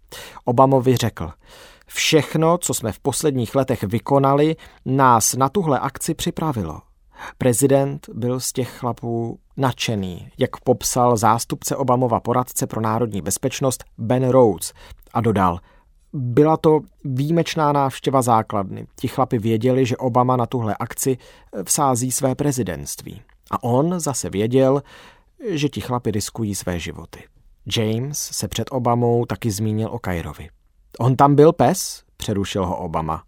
Obamovi 0.44 0.96
řekl, 0.96 1.30
Všechno, 1.94 2.59
co 2.59 2.74
jsme 2.74 2.92
v 2.92 2.98
posledních 2.98 3.55
letech 3.55 3.83
vykonali, 3.83 4.57
nás 4.85 5.35
na 5.35 5.48
tuhle 5.48 5.78
akci 5.78 6.14
připravilo. 6.14 6.81
Prezident 7.38 8.09
byl 8.14 8.40
z 8.40 8.52
těch 8.52 8.78
chlapů 8.78 9.38
nadšený, 9.57 10.28
jak 10.38 10.61
popsal 10.61 11.16
zástupce 11.16 11.76
Obamova 11.76 12.20
poradce 12.20 12.66
pro 12.66 12.81
národní 12.81 13.22
bezpečnost 13.22 13.85
Ben 13.98 14.28
Rhodes 14.28 14.72
a 15.14 15.20
dodal, 15.20 15.59
byla 16.12 16.57
to 16.57 16.81
výjimečná 17.05 17.72
návštěva 17.72 18.22
základny. 18.22 18.87
Ti 19.00 19.09
chlapi 19.09 19.38
věděli, 19.38 19.87
že 19.87 19.96
Obama 19.96 20.37
na 20.37 20.46
tuhle 20.46 20.76
akci 20.78 21.18
vsází 21.64 22.12
své 22.12 22.35
prezidentství. 22.35 23.22
A 23.50 23.62
on 23.62 24.00
zase 24.00 24.31
věděl, 24.31 24.83
že 25.48 25.68
ti 25.68 25.81
chlapi 25.81 26.11
riskují 26.11 26.55
své 26.55 26.78
životy. 26.78 27.24
James 27.76 28.18
se 28.18 28.48
před 28.48 28.68
Obamou 28.70 29.26
taky 29.26 29.50
zmínil 29.50 29.88
o 29.92 29.98
Kairovi. 29.98 30.48
On 30.98 31.16
tam 31.16 31.35
byl 31.35 31.52
pes? 31.52 32.02
Přerušil 32.16 32.66
ho 32.66 32.76
Obama. 32.76 33.22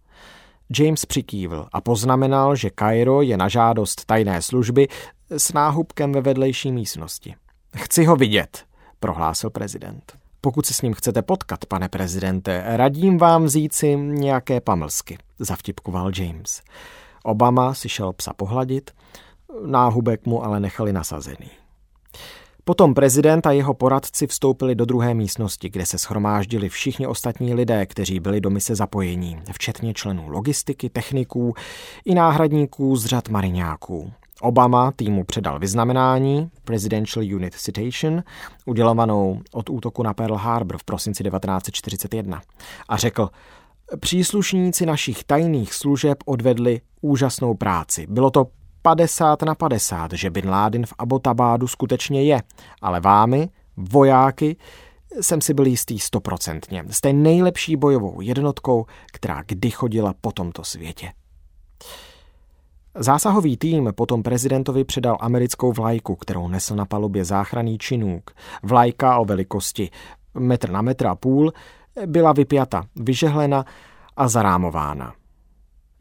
James 0.78 1.06
přikývl 1.06 1.66
a 1.72 1.80
poznamenal, 1.80 2.56
že 2.56 2.70
Cairo 2.78 3.22
je 3.22 3.36
na 3.36 3.48
žádost 3.48 4.04
tajné 4.04 4.42
služby 4.42 4.88
s 5.30 5.52
náhubkem 5.52 6.12
ve 6.12 6.20
vedlejší 6.20 6.72
místnosti. 6.72 7.34
Chci 7.76 8.04
ho 8.04 8.16
vidět, 8.16 8.64
prohlásil 9.00 9.50
prezident. 9.50 10.18
Pokud 10.40 10.66
se 10.66 10.74
s 10.74 10.82
ním 10.82 10.94
chcete 10.94 11.22
potkat, 11.22 11.66
pane 11.66 11.88
prezidente, 11.88 12.62
radím 12.66 13.18
vám 13.18 13.44
vzít 13.44 13.74
si 13.74 13.96
nějaké 13.96 14.60
pamlsky, 14.60 15.18
zavtipkoval 15.38 16.10
James. 16.16 16.62
Obama 17.22 17.74
si 17.74 17.88
šel 17.88 18.12
psa 18.12 18.32
pohladit, 18.32 18.90
náhubek 19.66 20.26
mu 20.26 20.44
ale 20.44 20.60
nechali 20.60 20.92
nasazený. 20.92 21.50
Potom 22.66 22.94
prezident 22.94 23.46
a 23.46 23.52
jeho 23.52 23.74
poradci 23.74 24.26
vstoupili 24.26 24.74
do 24.74 24.84
druhé 24.84 25.14
místnosti, 25.14 25.68
kde 25.70 25.86
se 25.86 25.98
schromáždili 25.98 26.68
všichni 26.68 27.06
ostatní 27.06 27.54
lidé, 27.54 27.86
kteří 27.86 28.20
byli 28.20 28.40
do 28.40 28.50
mise 28.50 28.74
zapojení, 28.74 29.38
včetně 29.52 29.94
členů 29.94 30.28
logistiky, 30.28 30.88
techniků 30.88 31.54
i 32.04 32.14
náhradníků 32.14 32.96
z 32.96 33.06
řad 33.06 33.28
mariňáků. 33.28 34.12
Obama 34.40 34.92
týmu 34.92 35.24
předal 35.24 35.58
vyznamenání 35.58 36.50
Presidential 36.64 37.24
Unit 37.34 37.54
Citation, 37.54 38.22
udělovanou 38.66 39.40
od 39.52 39.70
útoku 39.70 40.02
na 40.02 40.14
Pearl 40.14 40.34
Harbor 40.34 40.78
v 40.78 40.84
prosinci 40.84 41.24
1941 41.24 42.40
a 42.88 42.96
řekl, 42.96 43.28
příslušníci 44.00 44.86
našich 44.86 45.24
tajných 45.24 45.74
služeb 45.74 46.18
odvedli 46.24 46.80
úžasnou 47.00 47.54
práci. 47.54 48.06
Bylo 48.10 48.30
to 48.30 48.46
50 48.86 49.42
na 49.42 49.54
50, 49.54 50.12
že 50.12 50.30
Bin 50.30 50.48
Laden 50.48 50.86
v 50.86 50.94
Abbottabadu 50.98 51.68
skutečně 51.68 52.22
je, 52.22 52.42
ale 52.82 53.00
vámi, 53.00 53.48
vojáky, 53.76 54.56
jsem 55.20 55.40
si 55.40 55.54
byl 55.54 55.66
jistý 55.66 55.98
stoprocentně. 55.98 56.84
Jste 56.90 57.12
nejlepší 57.12 57.76
bojovou 57.76 58.20
jednotkou, 58.20 58.86
která 59.12 59.42
kdy 59.46 59.70
chodila 59.70 60.14
po 60.20 60.32
tomto 60.32 60.64
světě. 60.64 61.12
Zásahový 62.94 63.56
tým 63.56 63.92
potom 63.96 64.22
prezidentovi 64.22 64.84
předal 64.84 65.16
americkou 65.20 65.72
vlajku, 65.72 66.16
kterou 66.16 66.48
nesl 66.48 66.76
na 66.76 66.84
palubě 66.84 67.24
záchranný 67.24 67.78
činůk. 67.78 68.30
Vlajka 68.62 69.18
o 69.18 69.24
velikosti 69.24 69.90
metr 70.34 70.70
na 70.70 70.82
metr 70.82 71.06
a 71.06 71.14
půl 71.14 71.52
byla 72.06 72.32
vypjata, 72.32 72.84
vyžehlena 72.96 73.64
a 74.16 74.28
zarámována. 74.28 75.14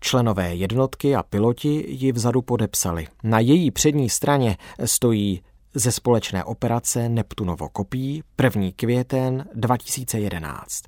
Členové 0.03 0.55
jednotky 0.55 1.15
a 1.15 1.23
piloti 1.23 1.85
ji 1.87 2.11
vzadu 2.11 2.41
podepsali. 2.41 3.07
Na 3.23 3.39
její 3.39 3.71
přední 3.71 4.09
straně 4.09 4.57
stojí 4.85 5.41
ze 5.73 5.91
společné 5.91 6.43
operace 6.43 7.09
Neptunovo 7.09 7.69
kopí 7.69 8.23
1. 8.43 8.61
květen 8.75 9.45
2011. 9.55 10.83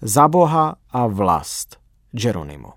Za 0.00 0.28
boha 0.28 0.76
a 0.90 1.06
vlast 1.06 1.76
Geronimo. 2.12 2.72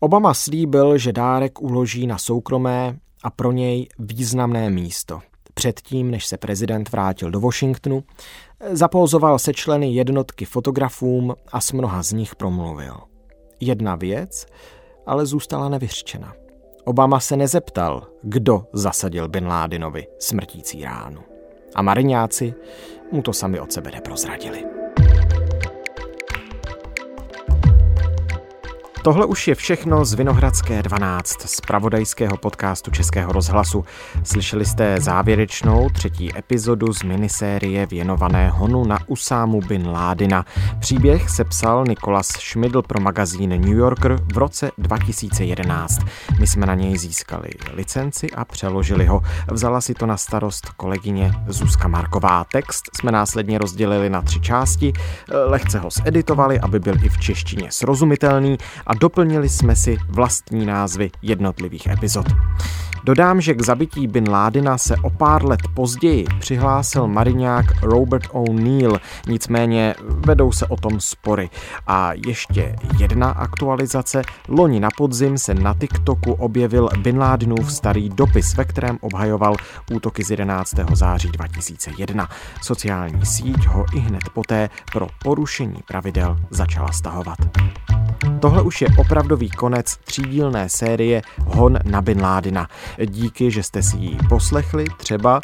Obama 0.00 0.34
slíbil, 0.34 0.98
že 0.98 1.12
dárek 1.12 1.62
uloží 1.62 2.06
na 2.06 2.18
soukromé 2.18 2.98
a 3.22 3.30
pro 3.30 3.52
něj 3.52 3.88
významné 3.98 4.70
místo. 4.70 5.20
Předtím, 5.54 6.10
než 6.10 6.26
se 6.26 6.36
prezident 6.36 6.92
vrátil 6.92 7.30
do 7.30 7.40
Washingtonu, 7.40 8.04
zapouzoval 8.70 9.38
se 9.38 9.54
členy 9.54 9.94
jednotky 9.94 10.44
fotografům 10.44 11.34
a 11.52 11.60
s 11.60 11.72
mnoha 11.72 12.02
z 12.02 12.12
nich 12.12 12.34
promluvil. 12.36 13.15
Jedna 13.60 13.96
věc 13.96 14.46
ale 15.06 15.26
zůstala 15.26 15.68
nevyřčena. 15.68 16.34
Obama 16.84 17.20
se 17.20 17.36
nezeptal, 17.36 18.06
kdo 18.22 18.66
zasadil 18.72 19.28
Bin 19.28 19.46
Ládinovi 19.46 20.06
smrtící 20.18 20.84
ránu. 20.84 21.20
A 21.74 21.82
mariňáci 21.82 22.54
mu 23.12 23.22
to 23.22 23.32
sami 23.32 23.60
od 23.60 23.72
sebe 23.72 23.90
neprozradili. 23.90 24.64
Tohle 29.06 29.26
už 29.26 29.48
je 29.48 29.54
všechno 29.54 30.04
z 30.04 30.14
Vinohradské 30.14 30.82
12, 30.82 31.40
z 31.40 31.60
pravodajského 31.60 32.36
podcastu 32.36 32.90
Českého 32.90 33.32
rozhlasu. 33.32 33.84
Slyšeli 34.24 34.64
jste 34.64 35.00
závěrečnou 35.00 35.88
třetí 35.88 36.38
epizodu 36.38 36.92
z 36.92 37.02
minisérie 37.02 37.86
věnované 37.86 38.50
honu 38.50 38.84
na 38.84 38.98
Usámu 39.06 39.60
bin 39.60 39.88
Ládina. 39.88 40.44
Příběh 40.78 41.30
sepsal 41.30 41.84
Nikolas 41.88 42.26
Schmidl 42.26 42.82
pro 42.82 43.00
magazín 43.00 43.50
New 43.50 43.76
Yorker 43.76 44.18
v 44.32 44.38
roce 44.38 44.70
2011. 44.78 46.00
My 46.40 46.46
jsme 46.46 46.66
na 46.66 46.74
něj 46.74 46.98
získali 46.98 47.48
licenci 47.72 48.30
a 48.30 48.44
přeložili 48.44 49.06
ho. 49.06 49.22
Vzala 49.50 49.80
si 49.80 49.94
to 49.94 50.06
na 50.06 50.16
starost 50.16 50.68
kolegyně 50.76 51.32
Zuzka 51.48 51.88
Marková. 51.88 52.44
Text 52.52 52.90
jsme 52.96 53.12
následně 53.12 53.58
rozdělili 53.58 54.10
na 54.10 54.22
tři 54.22 54.40
části, 54.40 54.92
lehce 55.46 55.78
ho 55.78 55.90
zeditovali, 55.90 56.60
aby 56.60 56.80
byl 56.80 56.94
i 57.04 57.08
v 57.08 57.18
češtině 57.18 57.68
srozumitelný 57.70 58.58
a 58.86 58.95
doplnili 59.00 59.48
jsme 59.48 59.76
si 59.76 59.96
vlastní 60.08 60.66
názvy 60.66 61.10
jednotlivých 61.22 61.86
epizod. 61.86 62.26
Dodám, 63.06 63.40
že 63.40 63.54
k 63.54 63.62
zabití 63.62 64.06
Bin 64.06 64.30
Ládina 64.30 64.78
se 64.78 64.96
o 64.96 65.10
pár 65.10 65.44
let 65.44 65.60
později 65.74 66.26
přihlásil 66.40 67.06
mariňák 67.06 67.82
Robert 67.82 68.24
O'Neill, 68.32 68.98
nicméně 69.28 69.94
vedou 70.00 70.52
se 70.52 70.66
o 70.66 70.76
tom 70.76 71.00
spory. 71.00 71.50
A 71.86 72.12
ještě 72.26 72.76
jedna 72.98 73.30
aktualizace. 73.30 74.22
Loni 74.48 74.80
na 74.80 74.88
podzim 74.96 75.38
se 75.38 75.54
na 75.54 75.74
TikToku 75.74 76.32
objevil 76.32 76.88
Bin 76.98 77.18
Ladenův 77.18 77.72
starý 77.72 78.08
dopis, 78.08 78.56
ve 78.56 78.64
kterém 78.64 78.98
obhajoval 79.00 79.56
útoky 79.92 80.24
z 80.24 80.30
11. 80.30 80.74
září 80.92 81.28
2001. 81.28 82.28
Sociální 82.62 83.26
síť 83.26 83.66
ho 83.66 83.84
i 83.94 83.98
hned 83.98 84.22
poté 84.34 84.70
pro 84.92 85.06
porušení 85.22 85.80
pravidel 85.86 86.38
začala 86.50 86.92
stahovat. 86.92 87.38
Tohle 88.40 88.62
už 88.62 88.82
je 88.82 88.88
opravdový 88.98 89.50
konec 89.50 89.96
třídílné 89.96 90.68
série 90.68 91.22
Hon 91.44 91.78
na 91.84 92.02
Bin 92.02 92.20
Ládina. 92.20 92.68
Díky, 93.06 93.50
že 93.50 93.62
jste 93.62 93.82
si 93.82 93.96
ji 93.96 94.18
poslechli, 94.28 94.84
třeba 94.96 95.40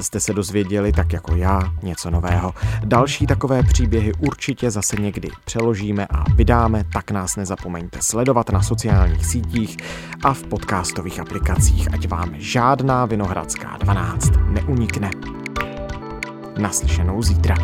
jste 0.00 0.20
se 0.20 0.32
dozvěděli 0.32 0.92
tak 0.92 1.12
jako 1.12 1.34
já 1.34 1.60
něco 1.82 2.10
nového. 2.10 2.54
Další 2.84 3.26
takové 3.26 3.62
příběhy 3.62 4.12
určitě 4.18 4.70
zase 4.70 4.96
někdy 4.96 5.28
přeložíme 5.44 6.06
a 6.06 6.24
vydáme, 6.34 6.84
tak 6.92 7.10
nás 7.10 7.36
nezapomeňte 7.36 7.98
sledovat 8.02 8.50
na 8.50 8.62
sociálních 8.62 9.26
sítích 9.26 9.76
a 10.24 10.34
v 10.34 10.42
podcastových 10.42 11.20
aplikacích, 11.20 11.94
ať 11.94 12.08
vám 12.08 12.30
žádná 12.34 13.06
Vinohradská 13.06 13.76
12 13.76 14.32
neunikne. 14.50 15.10
Naslyšenou 16.58 17.22
zítra. 17.22 17.56